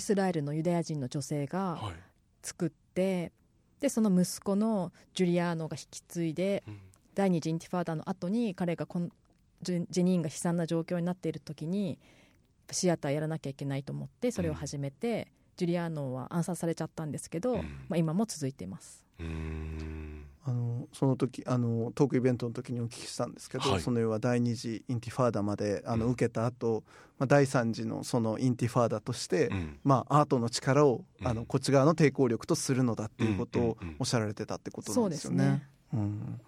[0.00, 1.94] イスラエルのユダヤ人の女性がはい。
[2.42, 3.32] 作って
[3.80, 6.80] でその息子のジュリアーノが引き継いでうん。
[7.14, 9.10] 第二次インティファーダの後に彼がこの
[9.60, 11.98] ジェニーンが悲惨な状況になっている時に
[12.70, 17.60] シアターやらなきゃいけないと思ってそれを始めて、ジュリアーノは暗殺されちゃったんですけど、うん。
[17.88, 19.04] まあ、今も続いています。
[19.18, 23.80] うーんあのその時あのトークイベントの時にお聞きしたんですけど、はい。
[23.80, 26.12] その要は第二次インティファーダまであの、うん。
[26.12, 26.82] 受けた後、
[27.18, 29.78] まあ第三次のそのインティファーダとして、うん。
[29.84, 31.28] まあ、アートの力を、うん。
[31.28, 35.68] あのこっち側の抵抗力とするのだっていうことをおっしゃられてたってことなんでですよね。
[35.92, 36.40] うん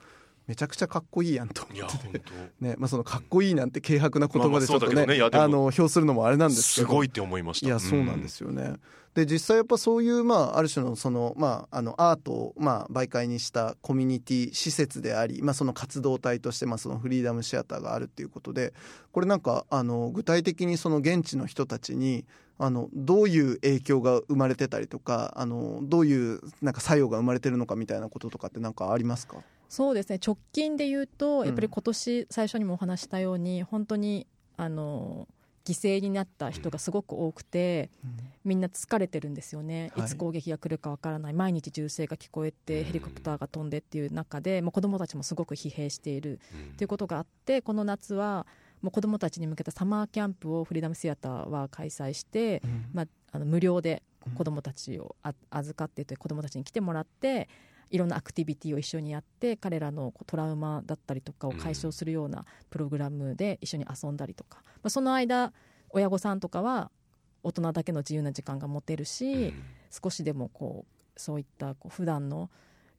[0.47, 2.21] めちゃくちゃかっこいいやんと思ってて。
[2.31, 6.89] 本ねまあ、そのかっこいいなんて軽薄な言葉でちょっとまあまあねあの表するのもあれなん当ですけど。
[6.89, 7.67] すごいって思いました。
[7.67, 8.75] いやそうなんですよね。
[9.15, 18.73] で実際やっぱそういう、まあ、ある種のその、まあ、あのアートを、まあ、媒介にしたコミュニティ施設であり、まあ、その活動体として、まあ、そのフリーダムシアターがあるっていうことで
[19.13, 22.25] これなんかあの具体的にその現地の人たちに
[22.59, 29.37] あのどういう影響が生まれてたりとかあのどういうなんか作用が生まれてるのかみたいなこととかってなんかありますか？
[29.73, 30.21] そうですね。
[30.25, 31.07] 直近で言ううん。
[31.07, 34.27] とやっぱり今年最初にもお話したように本当に
[34.59, 35.27] あの
[35.65, 37.89] 犠牲になった人がすごく多くて、
[38.45, 40.05] みんな疲れてるんですよね、はい。
[40.05, 41.33] い、つ攻撃が来るかわからない。
[41.33, 46.77] 毎日銃声が聞こえてヘリコプターが飛んでっていう中でもう子どもたちもすごく疲弊しているうん。
[46.77, 48.47] ということがあってこの夏は
[48.83, 52.61] もう子どもたちに向けたサマーキャンプをフリーダムシアターは開催して、
[52.93, 54.03] まあ、あの無料で
[54.35, 57.49] 子どもたちをあ預かってて子どもたちに来てもらって
[57.93, 65.53] いろんなアクティビティを一緒にやって彼らのトラウマだったりとかを解消するようなプログラムで一緒に遊んだりとか、まあ、その間
[65.91, 66.91] 親御さんとかは
[67.43, 69.63] 大人だけの自由な時間が持てるし、うん。
[69.93, 72.51] 少しでもこうそういったこう普段の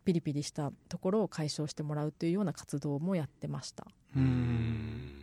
[0.06, 3.88] ピリピリしたところを解消してもらうというような活動もやってました。
[4.16, 5.23] うん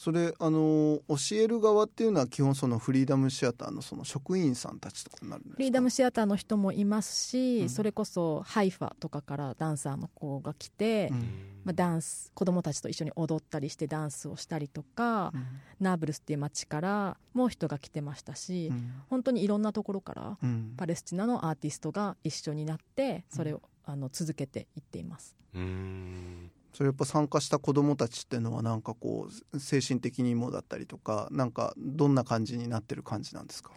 [0.00, 5.56] それあの教える側っていうのは基本そのフリーダムシアターのその職員さんたちとかになるんですか？
[5.56, 7.68] フリーダムシアターの人もいますし、うん。
[7.68, 11.18] それこそハイファとかからダンサーの子が来て、うん。
[11.64, 15.34] まあ、ダンス子供たちと一緒に踊ったりしてダンスをしたりとか、
[15.80, 18.92] ナーブルスっていう街からも人が来てましたし、うん。
[19.10, 20.72] 本当にいろんなところからうん。
[20.78, 25.36] パレスチナのアーティストが一緒になってそれを、あの続けていっています。
[25.54, 33.72] うんそれやっぱ参加した子どもたちっていうのはなんかこう精神的にもだったりとかなんかどんな感じになってる感じなんですか、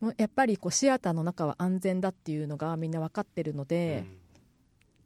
[0.00, 4.04] もうやっぱりこうシアターの中は安全だっていうのがみんな分かってるので、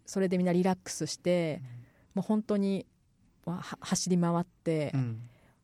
[0.07, 1.61] それでみんなリラックスして、
[2.15, 2.87] もう本当に
[3.81, 5.21] 走り回って、うん。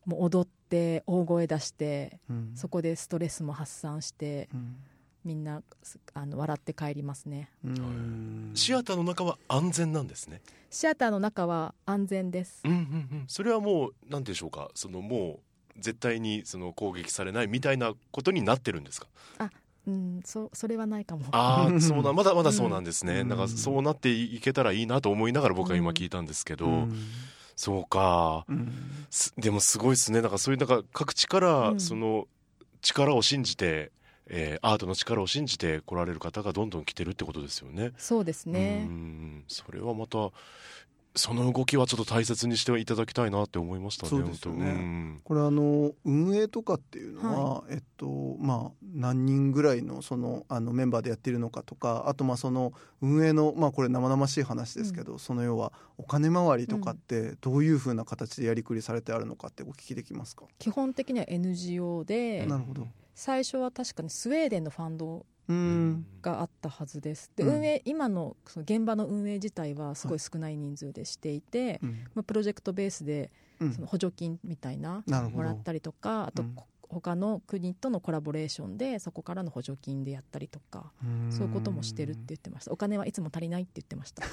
[0.07, 2.53] もう踊って大声出してうん。
[2.55, 4.77] そこでストレスも発散してうん
[5.25, 7.51] みんなすあの笑って帰りますね。
[7.65, 8.53] うん。
[8.55, 10.41] シアターの中は安全なんですね。
[10.71, 12.63] シアターの中は安全です。
[12.65, 12.79] うんうんう
[13.23, 13.25] ん。
[13.29, 14.71] それはもうなんていうんでしょうか。
[14.75, 15.41] そのも
[15.77, 19.09] う絶対にその攻撃されないみたいなことになってるんですか？
[19.87, 21.25] うんそそれはないかも。
[21.33, 22.35] ああそうなまだ。
[22.35, 23.29] まだそうなんですね、うん。
[23.29, 26.97] なんかそうなっていけたらいいなと思いながら僕は今聞いたんですけど、うん。
[27.57, 28.45] そうか。
[28.49, 28.73] うん。
[29.11, 30.23] すでもすごいですね。
[30.23, 31.81] なんかそういうなんか各地からうん。
[31.81, 32.27] その
[32.83, 33.91] 力を信じて、
[34.31, 37.93] えーアートの力を信じて来られる方がどんどん来てるってことですよね。
[37.99, 40.31] そうですねうんそれはまた
[41.17, 44.11] その動きはちょっと大切にしていただきたいなって思いましたね。
[44.11, 44.67] そうですよね。
[44.67, 45.21] うん。
[45.25, 62.87] これあの運営とかっていうのは、えっとまあ何人ぐらいのそのあのメンバーでやっているのかとかあとまあその運営のまあこれ生々しい話ですけど、その要はお金回りとかってどういうふうな形でやりくりされてあるのかってお聞きできますか、基本的には NGO でなるほど。
[63.15, 65.25] 最初は確かにスウェーデンのファンドうん
[66.23, 71.91] があったはずですで、運営今のその現場の運営自体はすごい少ない人数でしていて、うん。
[72.15, 76.57] まあ、プロジェクトベースでその補助金みたいなもらったりとかあと、うん。
[76.91, 80.91] 他の国とのコラボレーションでそこからの補助金でやったりとか
[81.31, 84.25] そういうこともしてるって言ってましたお金はいつも足りないって言ってました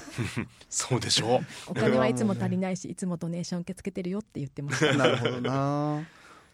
[0.68, 6.02] そうでしょお金はいつも足りないしいつもドネーション受け付けてるよって言ってましたなるほどな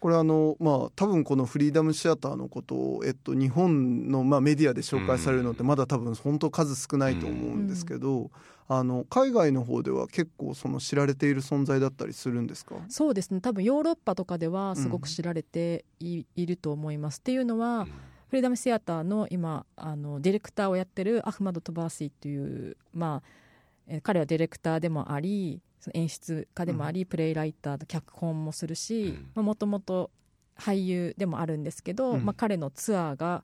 [0.05, 8.29] これあのまあ多分このフリーダムシアターのことを、えっと、日本のまあメディアで紹介されるのってまだ多分本当数少ないと思うんですけど、
[8.67, 12.75] あの海外の方では結構その知られている存在だったりするんですか？
[12.87, 13.41] そうですね。
[13.41, 17.17] 多分ヨーロッパとかではすごく知られてい,、ると思います。
[17.17, 17.85] っていうのは、
[18.27, 23.44] フリーダムシアターの今あのディレクターをやってるアフマド・トバーシーというまあ
[23.87, 25.61] え彼はディレクターでもあり
[25.93, 30.09] 演出家でもあり、うん、プレイライター脚本もするしもともと
[30.57, 33.43] 俳優でもあるんですけど、うん、まあ、彼のツアーが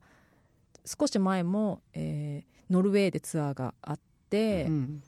[0.84, 4.00] 少し前も、えー、ノルウェーでツアーがあっ
[4.30, 5.02] て、うん、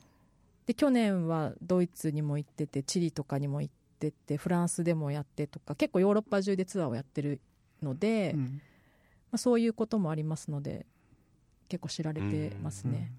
[0.65, 7.41] で去年はドイツにも行っててチリとかにも行っててフランスでもやってとか結構ヨーロッパ中でツアーをやってる
[7.81, 8.47] ので、ま
[9.33, 10.85] あ、そういうこともありますので
[11.67, 13.11] 結構知られてますね。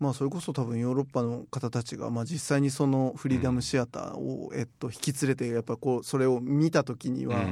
[0.00, 7.44] まあ、それこそ多分ヨーロッパの方たちが、まあ、実際にそのフリーダムシアターを、えっと、引き連れてやっぱこうそれを見た時には、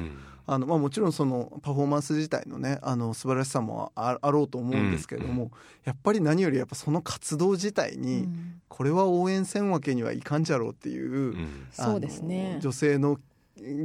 [0.46, 5.50] あのまあ、もちろんそのパフォーマンス自体のねあの素晴らしさもあろうと思うんですけれども、
[5.84, 8.26] やっぱり何よりやっぱその活動自体に、
[8.68, 11.36] これは応援せんわけにはいかんじゃろうっていう、
[11.70, 12.58] そうですね。
[12.62, 13.18] 女性の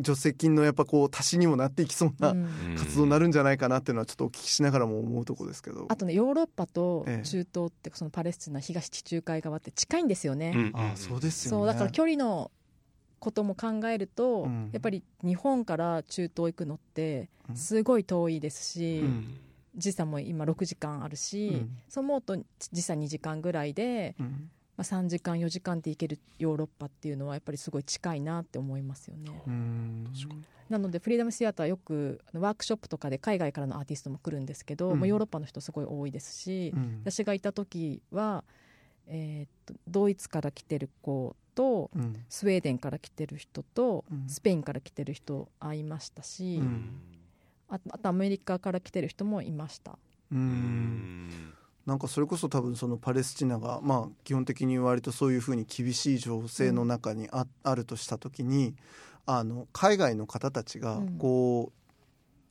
[0.04, 2.36] 助成金のやっぱこう足しにもなっていきそうな
[2.78, 5.86] 活動になるんじゃないかなっていうのはちょっとお聞きしながらも思うとこですけど。
[5.90, 12.52] あとねヨーロッパと中東ってそのパレスチナ東地中海側って近いんですよね、あそうですよ、ね、そうだから距離の
[13.24, 19.40] ことも考えると、うん、やっぱり日本から中東行くのってすごい遠いですし、うん、
[19.78, 22.38] 時差も今6時間あるし、うん、そう思うと
[22.72, 24.16] 時差2時間ぐらいで、
[24.76, 29.30] まあ、3時間4時間で行けるヨーロッパっていうのはやっぱりすごい近いなって思いますよね。
[30.70, 38.44] なのでフリーダムシアターよくワークショップとかで海外からのアーティストも来るんですけど、うん、もうヨーロッパの人すごい多いですし、うん、私がいた時は、
[39.08, 46.60] えー、っとドイツから来てる子と、うん、スウェーデンから来てる人と、スペインから来てる人会いましたし、
[47.70, 50.00] あとアメリカから来てる人もいました。
[50.32, 51.54] うん
[51.86, 58.74] なんかそれこそ多分そのパレスチナがまあ基本的に割とそういうふうに厳しい情勢の中にあ,、あるとした時に
[59.26, 61.84] あの海外の方たちがこう、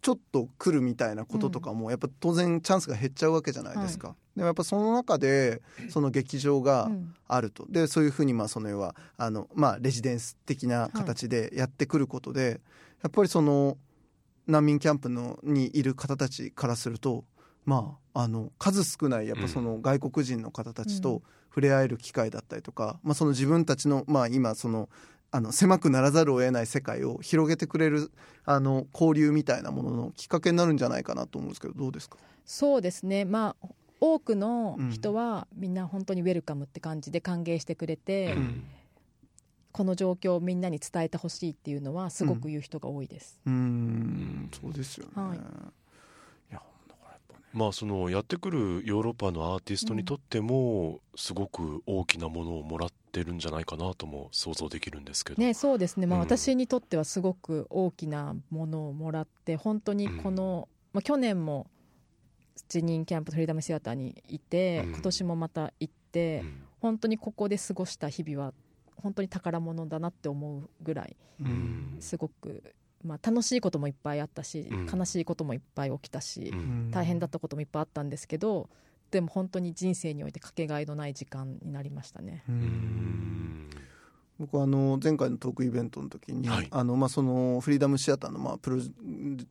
[0.03, 4.17] ちょっと来るみたいなこととかもやっぱ当然チャンスが減っちゃうわけじゃないですか。
[4.35, 6.91] でもやっぱその中でその劇場が
[7.29, 12.61] あると、でそういうふうにまあその要はあの、まあ、レジデンス的な形でやってくることで、
[13.03, 13.77] やっぱりその
[14.47, 17.25] 難民キャンプのにいる方たちからすると
[17.65, 24.89] まあ、あの数少ないやっぱその外国人の方たちと触れ合える機会だったりとか、まあ、その自分たちの、まあ、今その
[25.31, 28.11] あの狭くならざるを得ない世界を広げてくれる
[28.45, 32.19] あの交流みたいなもののきっかけになるんじゃないかなと思うんですけどどうですか？
[32.45, 33.67] そうですね、まあ、
[34.01, 38.65] 多くの人はみんな本当にウェルカムって感じで歓迎してくれて、うん、
[39.73, 43.41] この状況をみんなに伝えてほしいっていうのはすごく言う人が多いです。
[43.47, 45.39] うん、うんそうですよね、はい
[47.53, 61.67] まあそのやってくるヨーロッパのアーティストにとってもすごく大きなものをもらってるんじゃないかなとも想像できるんですけど、ね、そうですね、まあ、私にとってはすごく大きなものをもらって本当にこの、うん、まあ、去年も
[62.69, 68.55] ジニンキャンプフリーダムシアターにいて、うん、今年もまた行って、うん、本当にここで過ごした日々は
[68.97, 71.17] 本当に宝物だなって思うぐらい、
[71.99, 72.63] すごく
[73.05, 78.69] まあ、楽しいこともいっぱいあったし、うん、悲しいこともいっぱい起きたし、うん、大変だったこともいっぱいあったんですけど
[79.11, 82.45] でも本当に人生においてかけがえのない時間になりましたね。
[84.39, 88.79] 僕はあの前回のトークイベントの時に、はい、あのまあそのフリーダムシアターのまあプロ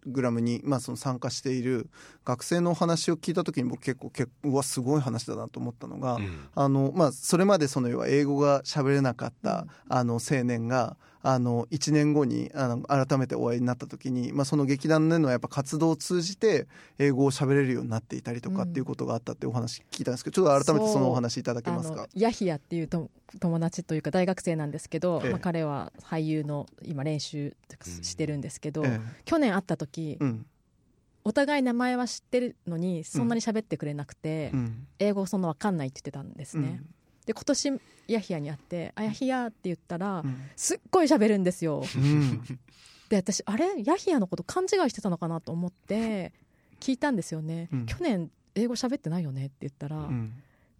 [0.05, 1.89] グラムにまあその参加している
[2.25, 16.67] 学生のお話を聞いた時に僕結構結うわすごい話だなと思ったのが、うん、あのまあそれまでその要は英語が喋れなかったあの青年があの1年後にあの改めてお会いになった時に、まあ、その劇団でのやっぱ活動を通じて
[16.97, 22.07] 英語を喋れるようになっていたりとかっていうことがあったってお話聞いたんですけど、ちょっと改めてそのお話いただけますか？
[22.15, 23.09] ヤヒヤっていうと
[23.39, 27.55] 友達というか大学生なんですけど、ええ、まあ、彼は俳優の今練習
[28.01, 30.45] してるんですけど、え、去年会った時、うん。
[31.23, 36.95] お互い名前は知ってるのにそんなに喋ってくれなくて、うん、英語そんな分かんないって言ってたんですね、うん、
[37.25, 42.43] で今年ヤヒヤに会って「あヤヒヤ」って言ったら、うん、すっごい喋るんですよ、うん、
[43.09, 43.67] で私あれ？
[43.83, 46.33] ヤヒヤのこと勘違いしてたのかなと思って
[46.79, 50.09] 聞いたんですよね、うん、去年英語喋ってないよねって言ったら、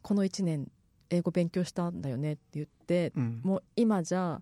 [0.02, 0.70] この1年
[1.10, 3.14] 英語勉強したんだよねって言って、
[3.44, 4.42] もう今じゃ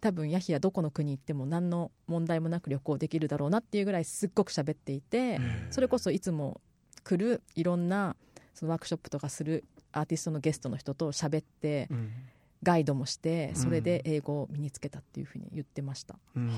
[0.00, 5.40] 多分ヤヒはどこの国行っても何の問題もなく旅行できるだろうなっていうぐらいすっごく喋っていて
[5.70, 6.60] それこそいつも
[7.02, 8.14] 来るいろんな
[8.54, 9.64] そのワークショップとかする
[9.98, 12.10] アーティストのゲストの人と喋ってうん。
[12.62, 16.16] ガイドもしてそれで英語を身につけたっていうふうに言ってました。
[16.34, 16.48] うん。
[16.48, 16.54] へい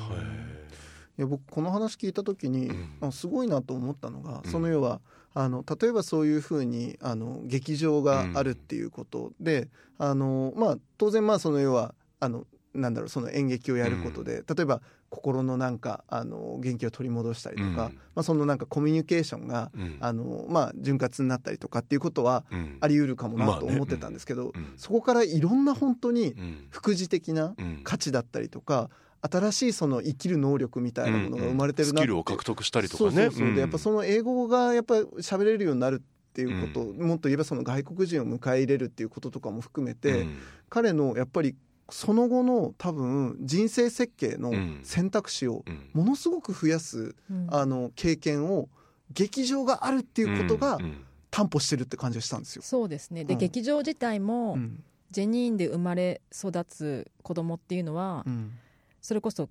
[1.19, 2.89] や僕この話聞いた時に、うん。
[3.03, 4.51] あすごいなと思ったのが、うん。
[4.51, 5.01] その要は
[5.35, 9.69] あの例えばそういうふうにあの劇場があるっていうことで、
[9.99, 17.75] あのまあ、当然まあその要はあのなんだろうその演劇をやることで、例えば心のなんかあの元気を取り戻したりとか、うん。
[17.75, 19.97] まあ、そのなんかコミュニケーションが、うん。
[20.01, 22.79] あのまあ、潤滑になったりとかっていうことはうん。
[22.81, 24.75] あり得るかもなまあねと思ってたんですけど、うん。
[24.77, 26.67] そこからいろんな本当にうん。
[26.71, 27.81] 副次的なうん。
[27.83, 28.89] 価値だったりとか
[29.23, 33.11] 新しいその生きる能力みたいなものが生まれてるなって、スキルを獲得したりとかね。
[33.11, 33.55] そうそうそう、ん。
[33.55, 40.37] でやっぱその英語がやっぱ喋れるようになるっていうこと、もっと言えばその外国人を迎え入れるっていうこととかも含めて、うん。
[40.69, 41.57] 彼のやっぱり
[41.91, 44.81] その後の多分人生設計のうん。
[44.83, 45.91] 選択肢をうん。
[45.93, 47.47] ものすごく増やすうん。
[47.51, 48.69] あの経験を
[49.13, 50.85] 劇場があるっていうことがうん。
[50.85, 51.05] うん。
[51.31, 52.63] 担保してるって感じがしたんですよ。
[52.63, 53.25] そうですね。
[53.25, 53.39] で、うん。
[53.39, 54.83] 劇場自体も、うん。
[55.11, 58.53] ジェニーンで生まれ育つ子供っていうのは、うん。
[59.01, 59.49] それこそ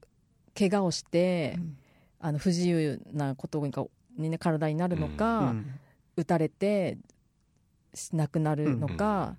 [0.58, 1.78] 怪我をして、うん。
[2.22, 3.70] あの不自由なことが
[4.18, 5.56] に、ね、体になるのか、
[6.18, 6.98] 撃たれて
[8.12, 9.38] 亡くなるのか、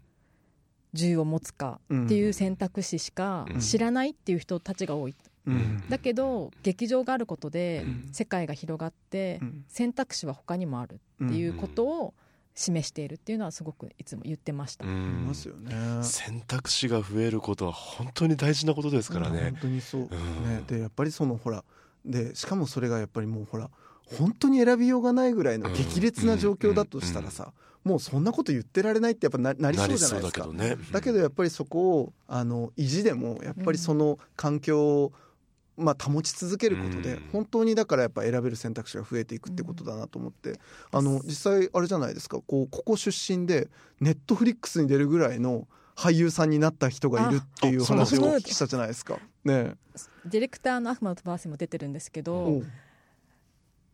[0.93, 3.61] 銃を持つかっていう選択肢しかうん。
[3.61, 5.14] 知らないっていう人たちが多い、
[5.47, 5.82] うん。
[5.88, 8.09] だけど劇場があることでうん。
[8.12, 9.64] 世界が広がってうん。
[9.68, 12.14] 選択肢は他にもあるっていうことを
[12.55, 14.91] 示しているっていうのはすごくいつも言ってました、うん。
[14.91, 14.95] い
[15.28, 15.72] ますよね。
[16.03, 19.51] 選択肢が増えることは本当に大事なことですからね。
[19.53, 19.57] 本。
[19.62, 20.09] 当にそう、うん。
[20.09, 21.64] ね、でやっぱりそのほら
[22.05, 23.70] でしかもそれがやっぱりもうほら
[24.18, 27.52] 本当に選びようがないぐらいの激烈な状況だとしたらさ、
[27.84, 30.40] もうそんなこと言ってられないってやっぱななりそうじゃないですか。
[30.40, 30.76] だけどね。
[30.92, 35.12] だけどやっぱりそこをあの意地でもやっぱりその環境を、
[35.76, 37.28] まあ、保ち続けることで、うん。
[37.32, 42.40] 本当にだからやっぱ選べる選択肢が増えていくってことだなと思って、あの実際あれじゃないですか。
[42.46, 43.68] こうここ出身で
[44.00, 49.18] ネットフリックスに出るぐらいの俳優さんになった人がいるっていう話をお聞きしたじゃないですか。
[49.44, 49.74] ね
[50.24, 52.62] ディレクターのアフマド・バーセも出てるんですけえど、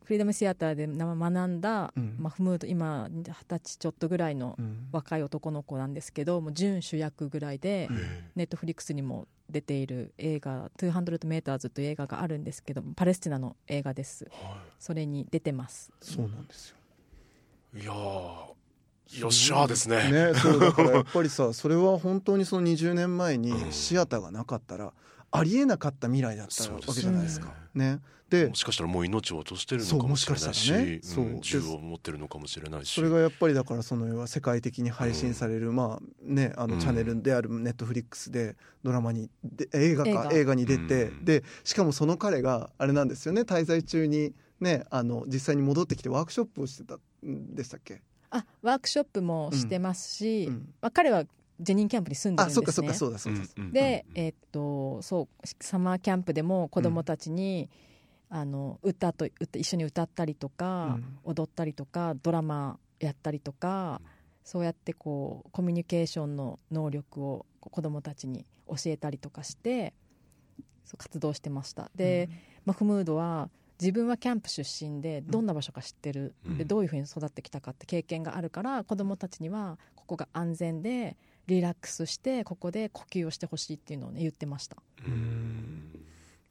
[0.07, 2.15] フリーダムシアターで学んだ、うん。
[2.17, 4.87] マフムード今二十歳ちょっとぐらいのうん。
[4.93, 7.97] 若い男の子なんですけどもう準主役ぐらいで、うん。
[8.37, 14.29] ネットフリックスにも出ている映画「200 meters」という映画があるんですけどパレスチナの映画です。
[14.31, 15.91] はそれに出てます。
[15.99, 16.77] そうなんですよ。
[17.75, 20.09] いいやーよっしゃーですね。
[20.09, 23.71] ね、そうだからやっぱりさ それは本当にその20年前にうん。
[23.73, 24.93] シアターがなかったら
[25.31, 27.53] ありえなかった未来だったわけじゃないですか。
[27.77, 30.93] ね、でもしかしたらもう命を落としてるのかもしれないし、そうもしかしたらね。
[30.93, 30.97] う。
[30.97, 32.93] んそう銃を持ってるのかもしれないし。
[32.93, 36.71] それがやっぱりだからその要は世界的に配信される、まあねあうん。
[36.71, 40.29] のチャンネルであるネットフリックスでドラマにで映画か映画。
[40.33, 41.25] 映画に出て、うん。
[41.25, 48.01] でしかもその彼があれなんですよね滞在中にねあの実際に戻ってきてワークショップをしてたんでしたっけ、
[48.31, 50.73] あワークショップもしてますし、うん。
[50.81, 51.23] まあ、彼は
[51.59, 52.61] ジェニーンキャンプに住んでるあんですね。
[52.61, 57.69] そっかそっかそうだそうだ、うんうんで、えーっとそうサマーキャンプでも子どもたちに、
[58.29, 64.01] あの歌と歌一緒に歌ったりとか、踊ったりとかドラマやったりとか、
[64.43, 69.93] そうやってこうコミュニケーションの能力を子どもたちに教えたりとかして
[70.85, 71.91] そう活動してました。
[71.95, 72.29] で、
[72.65, 73.49] マフムードは
[73.79, 76.57] 自分はキャンプ出身でどんな場所か知ってる、うん。
[76.57, 81.17] でどういうふうに育ってきたかって経験があるから子どもたちにはここが安全で
[81.47, 84.77] リラックスしてここで呼吸をしてほしいっていうのを、ね、言ってました。
[85.05, 85.83] うん。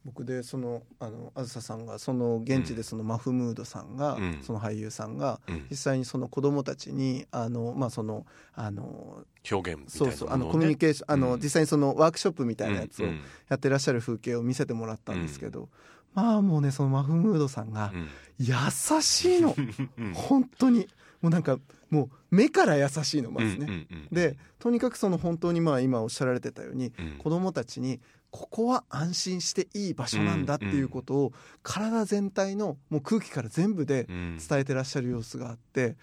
[0.05, 4.39] 僕でそのあのあずささんがその現地でそのマフムードさんが、うん。
[4.41, 5.67] その俳優さんがうん。
[5.69, 8.25] 実際にその子供たちにあのまあその
[8.55, 10.11] あの表現みたいなものをね。
[10.11, 11.41] そうそうあのコミュニケーションあの、うん。
[11.41, 13.07] 実際にそのワークショップみたいなやつを
[13.49, 15.69] やってらっしゃる風景を見せてもらったんですけど、
[16.15, 18.09] まあもうねそのマフムードさんがうん。
[18.39, 18.55] 優
[19.03, 19.55] しいの。
[19.99, 20.15] うん。
[20.15, 20.89] 本当に。
[21.21, 21.59] もうなんか
[21.91, 23.59] もう目から優しいのまずね。
[23.61, 27.19] うんうんうんでとにかくその本当にまあ今おっしゃられてたようにうん。
[27.19, 31.33] 子供たちにここは安心していい場所なんだっていうことを
[31.63, 34.39] 体全体のもう空気から全部でうん。
[34.39, 35.97] 伝えてらっしゃる様子があって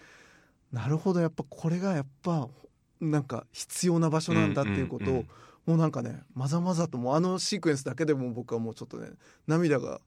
[0.72, 2.48] なるほどやっぱこれがやっぱ
[3.00, 5.28] なんか必要な場所なんだっていうことをうんうんうん
[5.66, 9.08] もうなんかねまざまざともうあのシークエンスだけでも僕はもうちょっとね
[9.46, 10.00] 涙が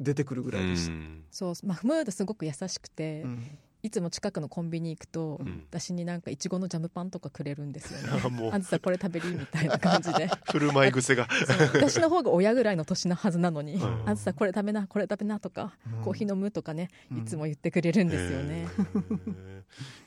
[0.00, 0.92] 出てくるぐらいでした。
[0.92, 1.24] うん。
[1.30, 5.64] そうマフムードすごく優しくて、うんいつも近くのコンビニ行くと、うん。
[5.68, 8.22] 私になんかいちごのジャムパンとかくれるんですよね。
[8.52, 10.28] あんたさこれ食べりみたいな感じで。
[10.52, 11.26] 振る舞い癖が。
[11.74, 13.82] 私の方が親ぐらいの年のはずなのにうん。
[13.82, 16.04] あんたさこれ食べなこれ食べなとか、うん。
[16.04, 17.18] コーヒー飲むとかねうん。
[17.18, 18.68] いつも言ってくれるんですよね、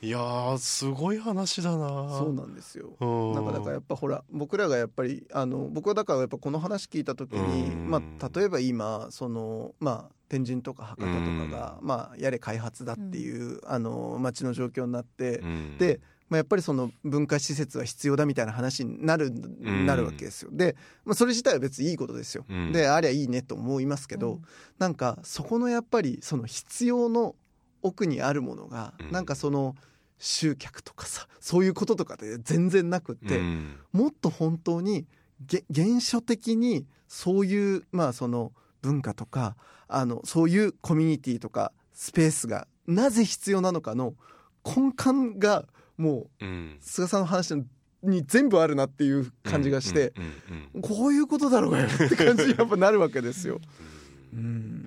[0.00, 1.86] いやーすごい話だな。
[2.18, 2.96] そうなんですよ。
[2.98, 3.34] うん。
[3.34, 7.90] なんかだからやっぱほら僕らがやっぱりあの僕はだからやっぱこの話聞いた時に、うん。
[7.90, 15.78] まあ、例えば今そのまあ天神とか博多とかが、まあ、やれ開発だっていう、あの街の状況になって、うん。
[15.78, 19.86] で、まあ、やっぱりその文化施設は必要だみたいな話になる,、ん。
[19.86, 20.50] なるわけですよ。
[20.52, 22.72] で、まあ、それ自体は別にいいことですよ、うん。
[22.72, 24.42] でありゃいいねと思いますけど、うん。
[24.78, 27.36] なんかそこのやっぱりその必要の
[27.82, 29.12] 奥にあるものが、うん。
[29.12, 29.76] なんかその
[30.18, 33.76] 集客とかさそういうこととかで全然なくって、うん。
[33.92, 35.06] もっと本当に
[35.46, 38.52] げ原初的にそういうまあその
[38.86, 39.56] 文化とか
[39.88, 44.14] あのそういうコミュニティとかスペースがなぜ必要なのかの
[44.64, 45.66] 根幹が
[45.96, 46.76] もううん。
[46.80, 47.54] 菅さんの話
[48.02, 50.30] に全部あるなっていう感じがして、うんうん
[50.74, 53.60] うんこういうことだろうがよって感じにやっぱなるわけですよ。
[54.34, 54.38] うん。
[54.38, 54.42] う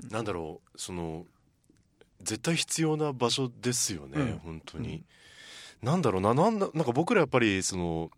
[0.08, 0.10] ん。
[0.12, 1.26] なんだろうその
[2.22, 4.38] 絶対必要な場所ですよね、うん。
[4.38, 5.04] 本当に、
[5.82, 8.12] なんだろうななんだなんか僕らやっぱりその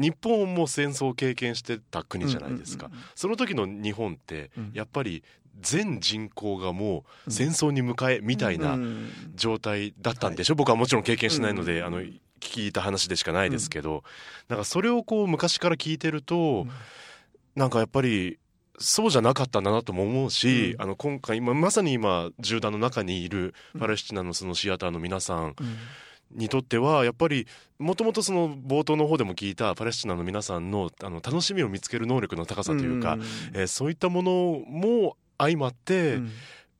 [0.00, 4.70] 日本も戦争を経験してた国じゃないですか、その時の日本ってうん。
[4.72, 5.22] やっぱり
[5.60, 9.10] 全人口がもう戦争に向かえみたいなうん。
[9.34, 12.02] 状態だったんでしょ、僕はもちろん経験しないので、うんあの
[12.40, 14.02] 聞いた話でしかないですけど、
[14.48, 16.70] なんかそれをこう昔から聞いてると、うん。
[17.54, 18.38] なんかやっぱり
[18.78, 20.82] そうじゃなかったんだなとも思うし、うん。
[20.82, 25.54] あの今回今まさに今銃弾の中にいるパレスチナのそのシアターの皆さんうん
[26.32, 27.46] にとってはやっぱり
[27.78, 33.20] もともとその冒頭の方でも聞いたパレスチナの皆さんのあの楽しみを見つける能力の高さというか、ん。
[33.54, 36.30] えーそういったものも相まって、うん。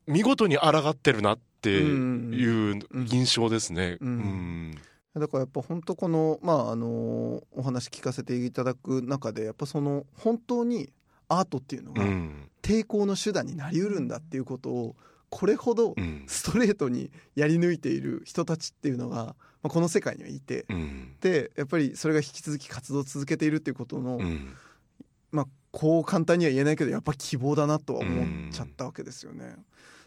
[0.07, 2.35] 見事に抗ってるなってうん。
[2.35, 3.99] いう印象ですね。
[4.01, 4.09] うん。
[4.09, 5.21] うん。
[5.21, 10.91] だからやっぱ本当このまああのお話聞かせていただく中でやっぱその本当に
[11.29, 12.49] アートっていうのがうん。
[12.63, 14.97] 抵抗の手段になりうるんだっていうことを
[15.31, 16.25] これほどうん。
[16.27, 20.67] ストレートにやり抜いている人たちっていうのが、まあ、この世界にはいて。
[20.69, 21.17] うん。
[21.21, 24.55] でやっぱりそれが引き続き活動を続けているっていうことの、うん。
[25.31, 29.55] まあこう簡単には言えないけどやっぱ希望だなとは思っちゃったわけですよね。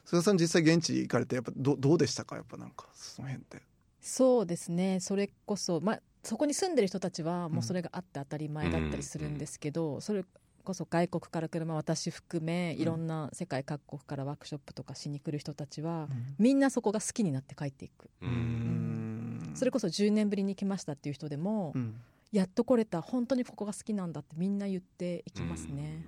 [0.06, 2.36] 菅さん実際現地行かれてやっぱどどうでしたか？
[2.36, 3.62] やっぱなんかその辺って。
[4.02, 5.00] そうですね。
[5.00, 10.26] それこそ、まあ、そこに住んでる人たちはもうそれがあって当たり前だったりするんですけど、それ
[10.64, 16.08] こそ外国から来る、まあ、私含めいろんな世界各国からワークショップとかしに来る人たちは、
[16.40, 18.32] みんなそこが好きになって帰っていく、ううん。
[18.32, 21.96] んそれこそ10年ぶりに来ましたっていう人でも、うん。
[22.32, 26.04] やっと来れた本当にここが好きなんだってみんな言っていきますね、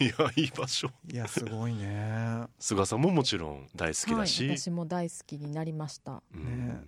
[0.00, 0.90] いやいい場所。
[1.10, 2.42] いやすごいね。
[2.60, 6.22] 菅さんももちろん大好きはい、だし、私も大好きになりました。
[6.34, 6.44] うん。
[6.44, 6.80] ね。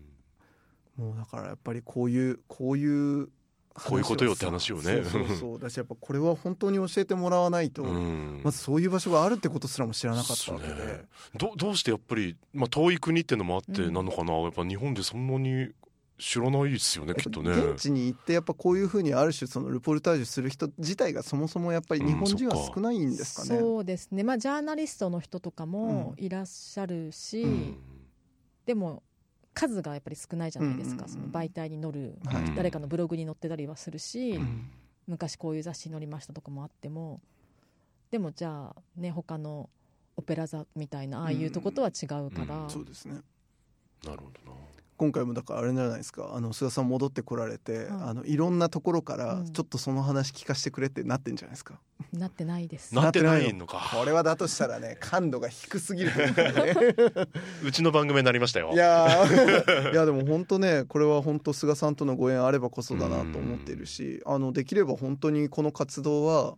[0.97, 3.31] もうだからやっぱりこういうこういう
[3.75, 4.83] こういうことよって話をね。
[4.83, 5.59] そうそうそう。
[5.59, 8.41] だしやっぱこれは本当に教えてもらわないと、うん。
[8.43, 11.05] まずそういう場所があるってことすらも知らなかったわけで、そうね。
[11.37, 13.95] どどうしてやっぱり、まあ、遠い国っていうのもあってうん。
[13.95, 15.71] なのかな、やっぱ日本でそんなに
[16.18, 17.51] 知らないですよねきっとね。
[17.51, 23.59] 現地に行ってやっぱこういうふうにある種そのルポルタージュする人自体がそもそもやっぱり日本人は少ないんですかね。
[23.59, 24.23] そうですね。
[24.23, 26.25] まあジャーナリストの人とかもうん。
[26.25, 27.79] いらっしゃるし、うん。
[28.66, 29.03] でも
[29.61, 31.30] 数がやっぱり少ないじゃないですか、うんうんうん。
[31.30, 32.54] その媒体に載る、はい。
[32.56, 34.70] 誰かのブログに載ってたりはするし、うん。
[35.06, 37.20] 昔こういう雑誌に載りましたとかもあっても
[38.12, 39.68] でもじゃあね他の
[40.16, 42.70] オペラ座みたいなああいうとことは違うから、うん。
[42.70, 43.20] そうですね。
[44.04, 44.56] なるほどな。
[45.01, 51.80] 今回もだからあれじゃないですかあの菅さん戻ってこられて、はいあのいろんなところからうんちょっとその話聞かせてくれってなってんじゃないですか。
[52.12, 53.80] なってないですなってないのか。
[53.94, 56.34] これはだとしたらね 感度が低すぎるね
[57.64, 58.72] うちの番組になりましたよ。
[58.74, 66.57] いやーいやでも本当ねこれは本当菅さんとのご縁あればこそだなと思っているしあのできれば本当にこの活動は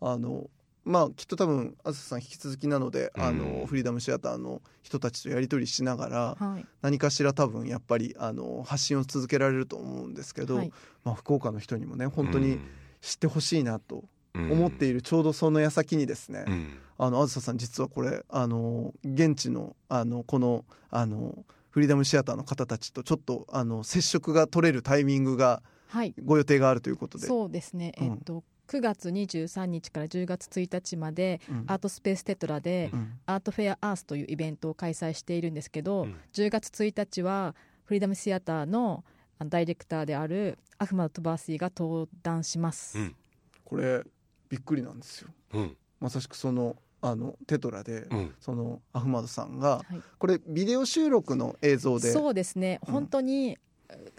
[0.00, 0.48] あの
[0.90, 3.38] まあきっと多分あずささん引き続きなので、あうん。
[3.38, 6.66] のフリーダムシアターの人たちとやり取りしながらはい。
[6.82, 10.72] 何かしら多分やっぱりあの発信を続けられると思うんですけど、はい。
[11.04, 12.58] まあ、福岡の人にもね本当に
[13.00, 14.52] 知ってほしいなとうん。
[14.52, 16.78] 思っているちょうどその矢先にですね、うん。
[16.98, 26.14] あのあずささん実はこれあの現地のあのこのあのフリーダムシアターの方たちとちょっとあの接触が取れるタイミングがはい。
[26.24, 27.26] ご予定があるということで。
[27.26, 31.64] そうですね、うんえっと9月23日から10月1日までうん。
[31.66, 33.18] アートスペーステトラで、うん。
[33.26, 36.16] アートフェアアースというイベントを開催しているんですけど、うん。
[36.32, 39.02] 10月1日はフリーダムシアターの
[39.40, 43.16] あのダイレクターであるアフマド・トバーシーが登壇します、うん。
[43.64, 44.04] これ
[44.48, 45.30] びっくりなんですよ。
[45.54, 45.76] うん。
[45.98, 48.34] まさしくそのあのテトラで、うん。
[48.38, 50.00] そのアフマドさんがはい。
[50.18, 52.12] これビデオ収録の映像で。
[52.12, 52.92] そうですね、うん。
[52.92, 53.58] 本当に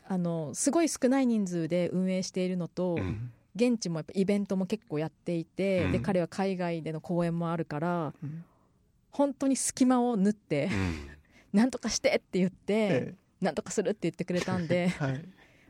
[0.07, 5.91] あのすごい少ない人数で運営しているのと、うん現地もやっぱイベントも結構やっていて、うん。
[5.91, 8.45] で彼は海外での公演もあるからうん。
[9.11, 11.09] 本当に隙間を縫ってう、ん。
[11.51, 15.29] なんとかしてって言って、えなんとかするって言ってくれたんでえ はい。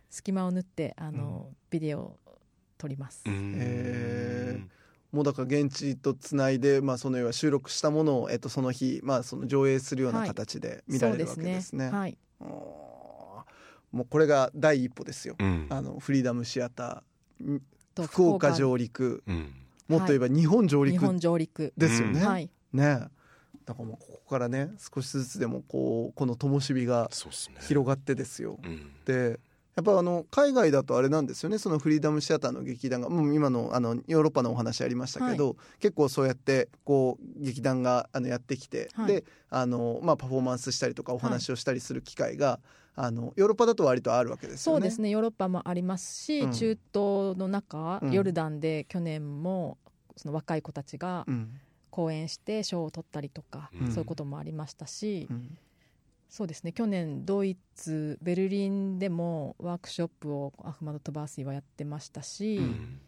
[0.10, 2.20] 隙間を縫ってあの、ビデオを
[2.78, 3.54] 撮ります、うん。
[3.56, 4.68] へ
[5.12, 10.28] もうだから現地とつないで、まあ、その要は収録したものを、えっと、その日、まあ、その上映するようなはい。
[10.28, 11.90] 形で見られるわけですね。
[11.90, 13.46] はい、おー。
[13.92, 15.36] もうこれが第一歩ですよ。
[15.40, 15.68] うん。
[15.70, 17.11] あのフリーダムシアター
[18.08, 19.24] 福岡上陸。
[19.28, 19.54] うん。
[19.88, 20.94] もっと言えば日本上陸。
[20.94, 21.74] 日本上陸。
[21.78, 22.26] ですよね。
[22.26, 22.50] はい。
[22.74, 23.08] ね。
[23.66, 27.10] だからもうここからね少しずつでもこうこの灯火が
[27.60, 28.60] 広がってですよ。
[28.64, 28.92] うん。
[29.06, 29.40] で
[29.76, 31.58] やっぱあの海外だとあれなんですよね。
[31.58, 39.08] そのフリーダムシアターの劇団がもう今のあのヨーロッパのお話ありましたけど、結構そうやってこう劇団があのやってきて、はい。
[39.08, 42.60] であの、まあ、パフォーマンスしたりとかお話をしたりする機会が、
[42.96, 44.80] あのヨーロッパだと割とあるわけですよね。
[44.80, 45.10] そうですね。
[45.10, 46.52] ヨーロッパもありますし、うん。
[46.52, 48.12] 中東の中、うん。
[48.12, 49.78] ヨルダンで去年も
[50.18, 51.60] その若い子たちがうん。
[51.90, 53.88] 講演して賞を取ったりとか、うん。
[53.92, 55.58] そういうこともありましたし、うん
[56.32, 56.72] そうですね。
[56.72, 63.00] 去年ドイツベルリンでもワークショップをアフマド・トバースイはやってましたし、うん。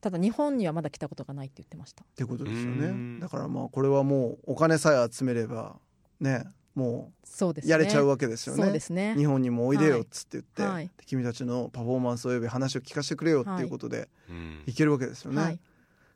[0.00, 2.04] ただ日本にはまだ来たことがないって言ってました。
[2.04, 3.16] ってことですようん。
[3.16, 3.20] ね。
[3.20, 5.80] だからまあこれはもうお金さえ集めれば
[6.20, 6.44] ね
[6.76, 7.68] もそうですね。
[7.70, 8.62] うやれちゃうわけですよね。
[8.62, 9.16] そうですね。
[9.16, 10.88] 日本にもおいでよっつって言って、はい。
[11.06, 14.62] 君たちのパフォーマンスおよび話を聞かせてくれよっていうことでうん。
[14.66, 15.42] いけるわけですよね。
[15.42, 15.58] はい。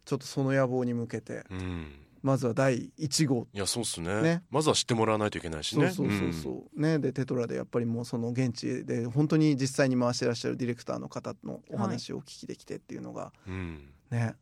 [0.05, 1.45] ちょっとその野望に向けて。
[1.51, 3.47] うんまずは第1号。
[3.53, 4.22] いやそうっすね。
[4.22, 4.43] ね。
[4.51, 5.91] まずは知ってもらわないといけないしね。
[5.91, 13.31] そうそうそうそう、ねでテトラでやっぱりもうその現地で本当に実際に回してらっしゃるディレクターの方のお話をお聞きできてっていうのが。
[13.47, 13.55] うん。
[13.55, 14.35] うんね、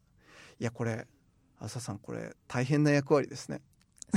[0.61, 1.09] いやこれ
[1.59, 3.61] 浅さんこれ大変な役割ですね。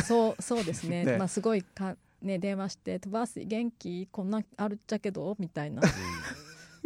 [0.03, 1.03] そうそうですね。
[1.05, 1.17] ね。
[1.17, 4.07] まあすごいかね電話して「トバースイ元気？
[4.11, 5.81] こんなんあるっちゃけど」みたいな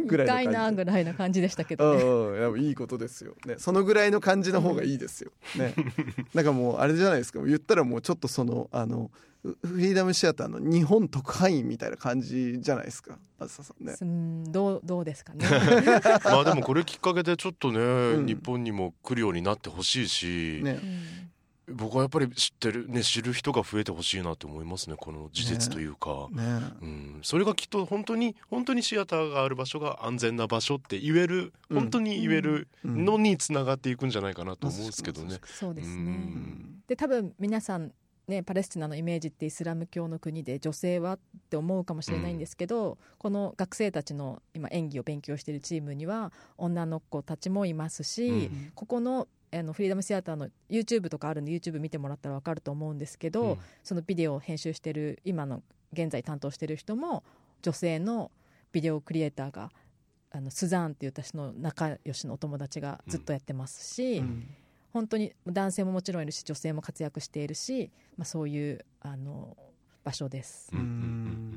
[0.06, 0.76] ぐらいの感じ。
[0.76, 2.02] ぐらいな感じでしたけうどね。
[2.02, 2.58] んうん。
[2.58, 5.74] いやいいことですよ、ね、そのぐらいの感じの方がいいですよ、ね、
[6.34, 7.42] なんかもうあれじゃないですか。
[7.42, 9.10] 言ったらもうちょっとそのあの
[9.42, 13.18] フリーダムシアターの日本特派員みたいな感じじゃないですか。
[13.38, 13.96] あずささんね。
[14.00, 15.46] うんどうどうですかね。
[16.24, 18.26] まあでもこれきっかけでちょっとね、ん。
[18.26, 20.72] 日本にも来るようになってほしいし、ね。
[20.82, 21.30] うん
[21.74, 26.42] 僕はやっぱり知ってるね知る人が増えてほしいなって思いますねこの事実というか、ね。
[26.82, 31.80] うん、それがきっと本当に本当にシアターがある場所が安全な場所って言える、うん。
[31.80, 33.04] 本当に言えるうん。
[33.04, 35.38] のにつながっていくんじゃないかなと思うんですけどね。
[35.44, 36.82] そうですね、うん。
[36.86, 37.92] で多分皆さん
[38.28, 41.18] ねパレスチナのイメージってイスラム教の国で女性はっ
[41.50, 48.72] て思うかもしれないんですけど、この学生たちの今演技を勉強しているチームには女の子たちもいますし、うん。
[48.74, 53.58] ここのあのフリーダムシアターの YouTube とかあるんで YouTube 見てもらったら分かると思うんですけど、うん。
[53.82, 57.24] そのビデオを編集してる今の現在担当してる人も
[57.62, 58.30] 女性の
[58.72, 59.70] ビデオクリエイターが
[60.30, 64.46] あのスザーンっていう私の仲良しのお友達がずっとやってますし、うん。
[64.92, 69.56] 本当に男性ももちろんいるし女性も活躍しているし、まあ、そういうあの
[70.04, 70.70] 場所です。
[70.72, 71.49] うんうん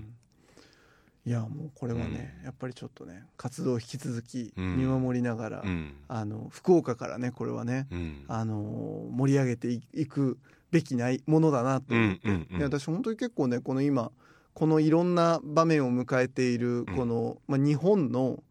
[1.25, 4.77] いやもうこれはね、やっぱりちょっとね活動を引き続きうん。
[4.77, 5.93] 見守りながら、うん。
[6.09, 8.25] あの福岡からねこれはね、うん。
[8.27, 10.37] あの盛り上げていいく
[10.71, 14.11] べきないものだなと思って、う私本当に結構ねこの今
[14.53, 18.43] このいろんな場面を迎えているこの、まあ、日本の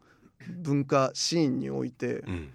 [0.48, 2.52] 文化シーンにおいてうん。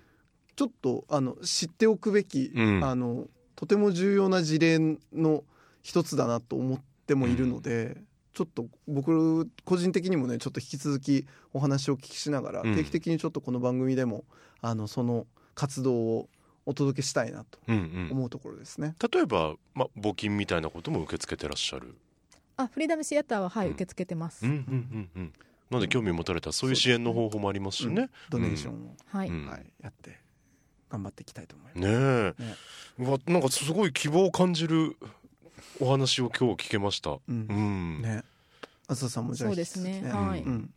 [0.56, 2.84] ちょっとあの知っておくべき、うん。
[2.84, 4.80] あのとても重要な事例
[5.14, 5.44] の
[5.84, 7.98] 一つだなと思ってもいるので、
[8.38, 12.76] ちょっと僕個人的にもねちょっと引き続きお話をお聞きしながら、うん。
[12.76, 14.26] 定期的にちょっとこの番組でも
[14.62, 15.26] あのその
[15.56, 16.30] 活動を
[16.68, 18.10] お届けしたいなとうんうん。
[18.12, 18.94] 思うところですね。
[19.12, 21.96] 例えば、まあ、募金みたいなことも受け付けてらっしゃる。
[22.58, 23.74] あフリーダムシアターは、はいうん。
[23.74, 24.46] 受け付けてます。
[24.46, 25.34] うんうんうんうん。
[25.72, 28.12] なんで興味持たれたらそういう支援の方法もありますしね。
[28.30, 29.48] ドネーションを、はい、うん。
[29.48, 30.20] はい、やって
[30.92, 31.80] 頑張っていきたいと思います。
[31.80, 32.44] ねえ。
[32.44, 32.56] ね。
[33.00, 34.96] うわなんかすごい希望を感じる
[35.80, 37.12] お話を今日聞けました。
[37.12, 38.00] ううん。
[38.00, 38.24] ん、ね、
[38.88, 40.02] あずささんもじゃあそうですね。
[40.12, 40.42] はい。
[40.42, 40.70] うん、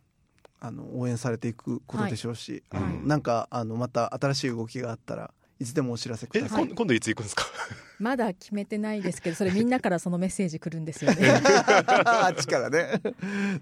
[0.59, 3.07] あの応援されていくことでしょうし、はいあのはい。
[3.07, 6.67] なんかあのまた新しい動きがあったらいつでもお知らせくえ、ださい。
[6.69, 7.45] 今度いつ行くんですか？
[7.99, 11.27] まだ決めてないですけどそれ みんなからそのメッセージ来るんですよね。
[11.85, 13.01] あっちからね。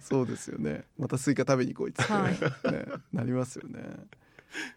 [0.01, 0.83] そうですよね。
[0.97, 2.33] またスイカ食べに行こういつって、はい。
[2.73, 3.81] ね、なりますよね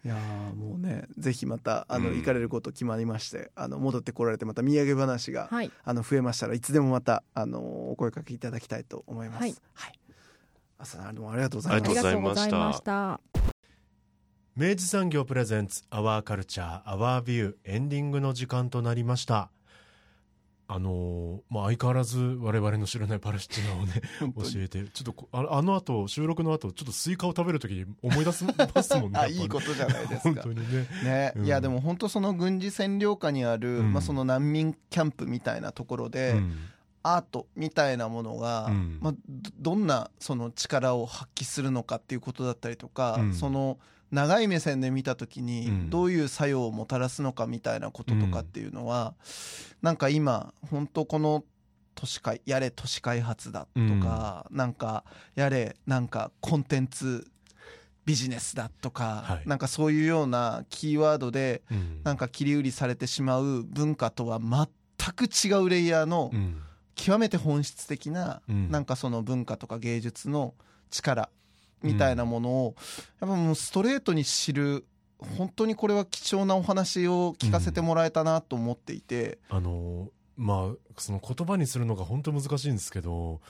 [0.05, 2.17] いやーもうねぜひまたあの、うん。
[2.17, 5.71] 行かれること決まりましてあの戻ってこられてまた土産話が、はい。
[5.85, 9.41] あの増えましたらいつでもまたあのお声かけいただきたいと思います。
[9.41, 9.99] はい、はい、
[10.79, 13.21] 朝どうもありがとうございましたありがとうございました。
[14.55, 19.51] 明治産業 presents Our Culture, Our View エンディングの時間となりました
[20.69, 24.01] あのーまあ、相変わらず我々の知らないパレスチナをね
[24.37, 28.45] 教えてちょっとこああの後収録の後ちょっとスイカを食べるときに思い出す
[28.75, 30.89] ますもんねあいいことじゃないです本か当にね。
[31.05, 31.47] ね、うん。
[31.47, 33.93] いやでも本当その軍事占領下にある、うん。
[33.93, 36.57] まあ、その難民キャンプみたいなところで、うん。
[37.05, 38.99] アートみたいなものが、うん。
[39.01, 43.35] まあ、どどんなその力を発揮するのかっていうことだったりとか、うん。
[43.35, 43.79] その
[44.13, 45.47] 長い目線で見た時うん。
[45.47, 49.15] にどういう作用をもたらすのかみたいなこととかっていうのは、
[49.81, 51.45] なんか今本当この
[51.95, 55.05] 都市開やれ都市開発だとか、なんか
[55.35, 57.27] やれなんかコンテンツ
[58.05, 59.49] ビジネスだとか、はい。
[59.49, 62.01] なんかそういうようなキーワードでうん。
[62.05, 66.63] なんか切り売りされてしまう文化とは全く違うレイヤーのうん。
[66.95, 68.71] 極めて本質的な、うん。
[68.71, 70.55] なんかその文化とか芸術の
[70.91, 71.31] 力
[71.83, 72.75] みたいなものを、
[73.21, 74.85] やっぱもうストレートに知る
[75.19, 83.41] 本当にこれは貴重なお話を聞かせてもらえたなと思っていて、あのーまあその言葉にするのが本当難しいんですけど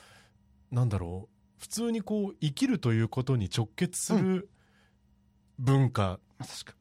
[0.69, 1.29] なんだろう。
[1.59, 4.49] 普通にこう生きるということに直結する
[5.57, 6.73] 文化、確か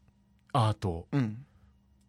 [0.52, 1.46] アートうん。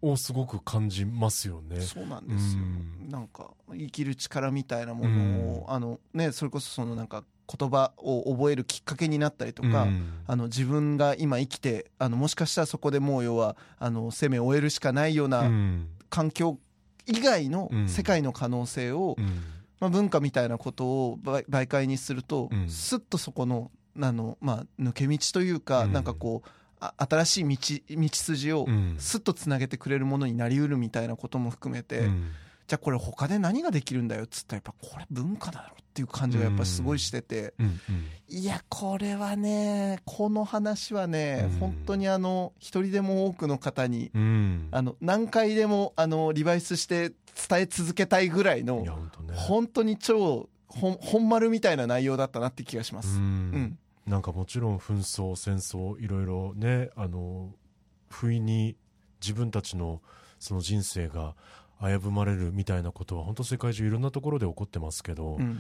[0.02, 1.80] をすごく感じますよね。
[1.80, 2.66] そうなんですよ、う
[3.06, 3.10] ん。
[3.10, 10.14] なんか生きる力みたいなものを、あのねそれこそそのなんか言葉を覚えるきっかけになったりとか、うん。
[10.28, 15.88] あの自分が今生きてあのもしかしたらそこでもう要はあの生命を終えるしかないよううなん。
[16.10, 16.60] 環境
[17.06, 17.90] 以外のうん。
[17.90, 19.26] 世界の可能性を、うん。
[19.80, 22.70] まあ、文化みたいなことを媒媒介にすると、うん。
[22.70, 25.94] すっとそこのあの、まあ、抜け道というか、うん。
[25.94, 28.96] なんかこうあ新しい道道筋をうん。
[29.00, 32.32] すっとつなげてくれるものになりうるみたいなことも含めて、うん
[32.74, 37.80] じゃあこれ他で何ができるんだよっつったらやっぱこれ文化だろっていう感じがやっぱすごいしてて、うん
[38.28, 41.60] いやこれはねこの話はね、うん。
[41.60, 44.22] 本当にあの一人でも多くの方にうん。
[44.22, 47.10] うんあの何回でもあのリバイスして
[47.48, 49.34] 伝え続けたいぐらいのいや本当ね。
[49.36, 53.18] 本当に超本本丸みたいな内容だったなって気がしまうす。
[53.18, 53.24] うん。
[53.52, 53.78] ん。
[54.08, 57.52] なんかもちろん紛争戦争いろいろねあの
[58.10, 58.78] 不意に
[59.22, 60.02] 自分たちの
[60.40, 61.36] その人生が
[61.82, 65.60] 危ぶまれるみたいなことは本当世界中いろんなところで起こってますけど、うん。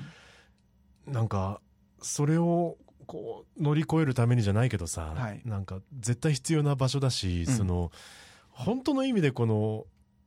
[1.08, 1.60] なんか
[2.02, 5.42] それをこう乗り越えるためにじゃないけどさ、はい。
[5.46, 7.54] なんか絶対必要な場所だし、うん。
[7.54, 7.92] その
[8.50, 9.86] 本当の意味でこの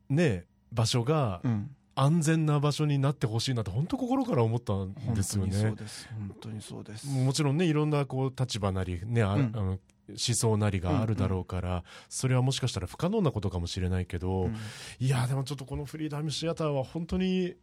[0.09, 1.70] ね場所がうん。
[1.99, 5.76] 安全な場所になってほしいなって本当心から思ったん本ですよ当にそうね。
[5.76, 6.09] です。
[6.11, 7.07] 本当にそうです。
[7.09, 9.53] もちろんねいろんなこう立場なりねあ、うん。
[9.55, 9.78] あの
[10.09, 14.57] 思想なりがあるだろうから、それはもしかしたら不可能なことかもしれないけど、うん。
[14.99, 17.55] いやでもちょっとこのフリーダムシアターは本当に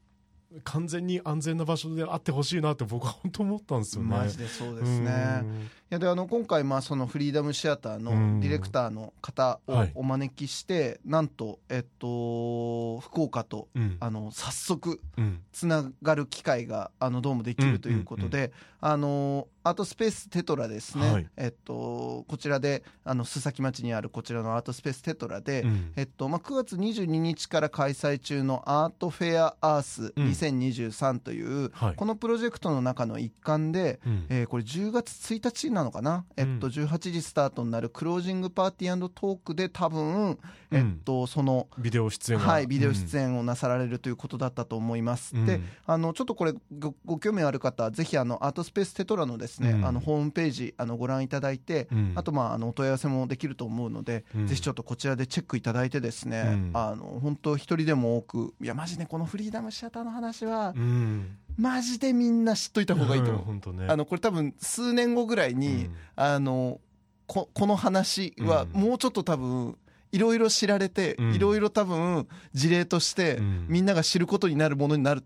[0.63, 4.09] 完全に安全な場所であってほしいなって僕は本当思ったんですよね。
[4.09, 5.43] マジでそうですね。
[5.89, 8.03] いやであの今回まあそのフリーダムシアターうん
[8.35, 13.81] のディレクターの方をはいお招きして、なんとえっと福岡とうん。
[13.81, 15.41] うんあの早速うん。
[15.51, 21.27] つながる機会があのどうもできるということで、あのアートスペーステトラですね、はい。
[21.37, 25.93] えっと、こちらであの須崎町にあるこちらのアートスペーステトラで、うん。
[25.95, 30.27] えっとまあ、9月22日から開催中のアートフェアアースうん。
[30.27, 31.95] 2023という、はい。
[31.95, 34.25] このプロジェクトの中の一環で、うん。
[34.29, 40.37] えーこれ10月1日なのかな、えっと、18時スタートになるクロージングパーティートークで多分、
[40.71, 42.45] えっと、その、ビデオ出演が。
[42.45, 45.35] はい、ビデオ出演をなさられるということだったと思います。
[45.35, 45.45] うん。
[45.45, 49.85] であのちょっとこれごご興味ある方はぜひあのアートスペーステトラのですね、うん。
[49.85, 52.13] あのホームページあのご覧いただいて、うん。
[52.15, 54.47] あとまああのお問い合わせもできると思うので、うん。
[54.47, 56.71] ぜひちょっとこちらでチェックいただいてですね、うん。
[56.73, 61.37] あの本当一人でも多くいやマジねこのフリーダムシアターの話は、うん。
[61.57, 63.73] マジでみんな知っといた方がいいと思う。
[63.73, 63.87] ね。
[63.89, 65.95] あのこれ多分数年後ぐらいに、うん。
[66.15, 66.79] あの
[67.27, 68.81] ここの話はうん。
[68.81, 69.77] もうちょっと多分
[70.11, 71.33] いろいろ知られて、うん。
[71.33, 73.65] いろいろ多分事例として、うん。
[73.67, 75.23] みんなが知ることになるものになる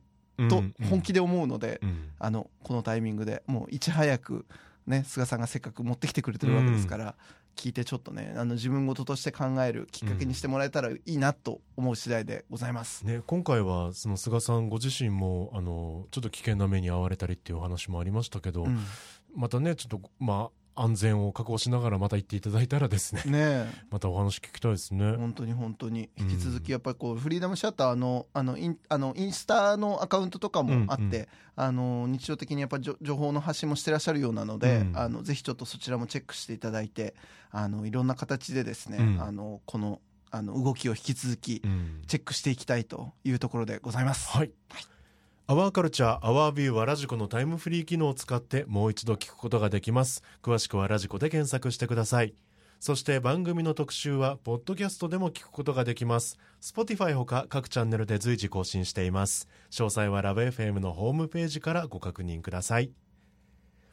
[0.50, 0.74] とうん。
[0.90, 2.12] 本気で思うので、うん。
[2.20, 4.46] あのこのタイミングでもういち早く
[4.86, 7.16] ね菅さんがせっかく持ってきてくれてるわけですから、
[7.56, 13.06] 聞いてちょっとねあの自分事として考えるきっかけにしてもらえたらいいなと思う次第でございます。
[13.06, 18.80] ね、今回はその菅さんご自身もあのちょっと危険な目に遭われたりっていうお話もありましたけど、うん。
[19.36, 23.24] またねちょっとまあ安全を確保しながらまた行っていただいたらですね。
[23.26, 23.68] ねえ。
[23.90, 25.16] またお話聞きたいですね。
[25.18, 26.10] 本当に本当に。
[26.20, 26.32] うん。
[26.32, 31.28] 引き続きやっぱりこうフリーダムシャッターのあのインあのインスタのアカウントとかもあって、うんうん。
[31.56, 34.98] あの日常的にやっぱじょ情報の発信もしてらっしゃるようなので、うん。
[34.98, 37.16] あのぜひちょっとそちらもチェックしていただいて
[37.52, 39.22] あのいろんな形でですね、うん。
[39.22, 42.02] あのこのあの動きを引き続きうん。
[42.08, 44.30] チェックしていきたいというところでございます。
[44.30, 44.52] はい、
[45.50, 50.22] アワーカルチャーアワービューはラジコのタイムフリー機能を使ってもう一度聞くことができます。
[50.44, 52.36] 詳しくはラジコで検索してください。
[52.82, 56.38] そして番組の特集はポッドキャストでも聞くことができます。
[56.62, 59.48] Spotify ほか各チャンネルで随時更新しています。
[59.72, 62.92] 詳細はラブ f m のホームページからご確認ください。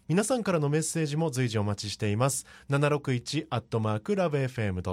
[0.08, 2.46] 皆さんからのメッセージも随時お待ちしています。
[2.68, 4.86] 761アットマークラブ FM.co.jp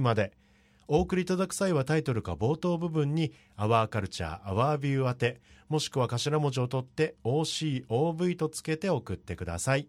[0.00, 0.34] まで。
[0.90, 9.86] お送りいただく際はタイトルか冒頭部分に「アワーカルチャーアワービュー」宛てもしくは頭文字を取って OCOV とつけて送ってください。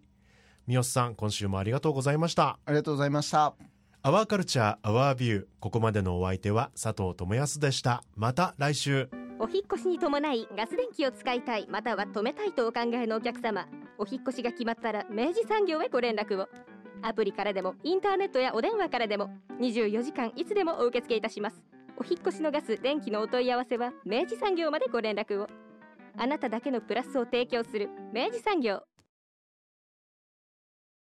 [0.68, 2.60] 三好さん今週もありがとうございました。
[2.66, 3.56] ありがとうございました。
[4.02, 8.04] アワーカルチャーアワービューここまでのお相手は佐藤智康でした。
[8.18, 9.10] また来週。
[9.40, 13.70] お引っ越しに伴いガス電気を使いたいまたは止めたいとお考えのお客様。
[13.98, 16.50] お引っ越しが決まったら明治産業へご連絡を
[17.02, 19.30] アプリからでもインターネットやお電話からでも
[19.60, 21.64] 24時間いつでもお受け付けいたします。
[21.98, 25.48] お引越しのガス電気のお問い合わせは明治産業までご連絡を。
[26.18, 28.89] あなただけのプラスを提供する明治産業。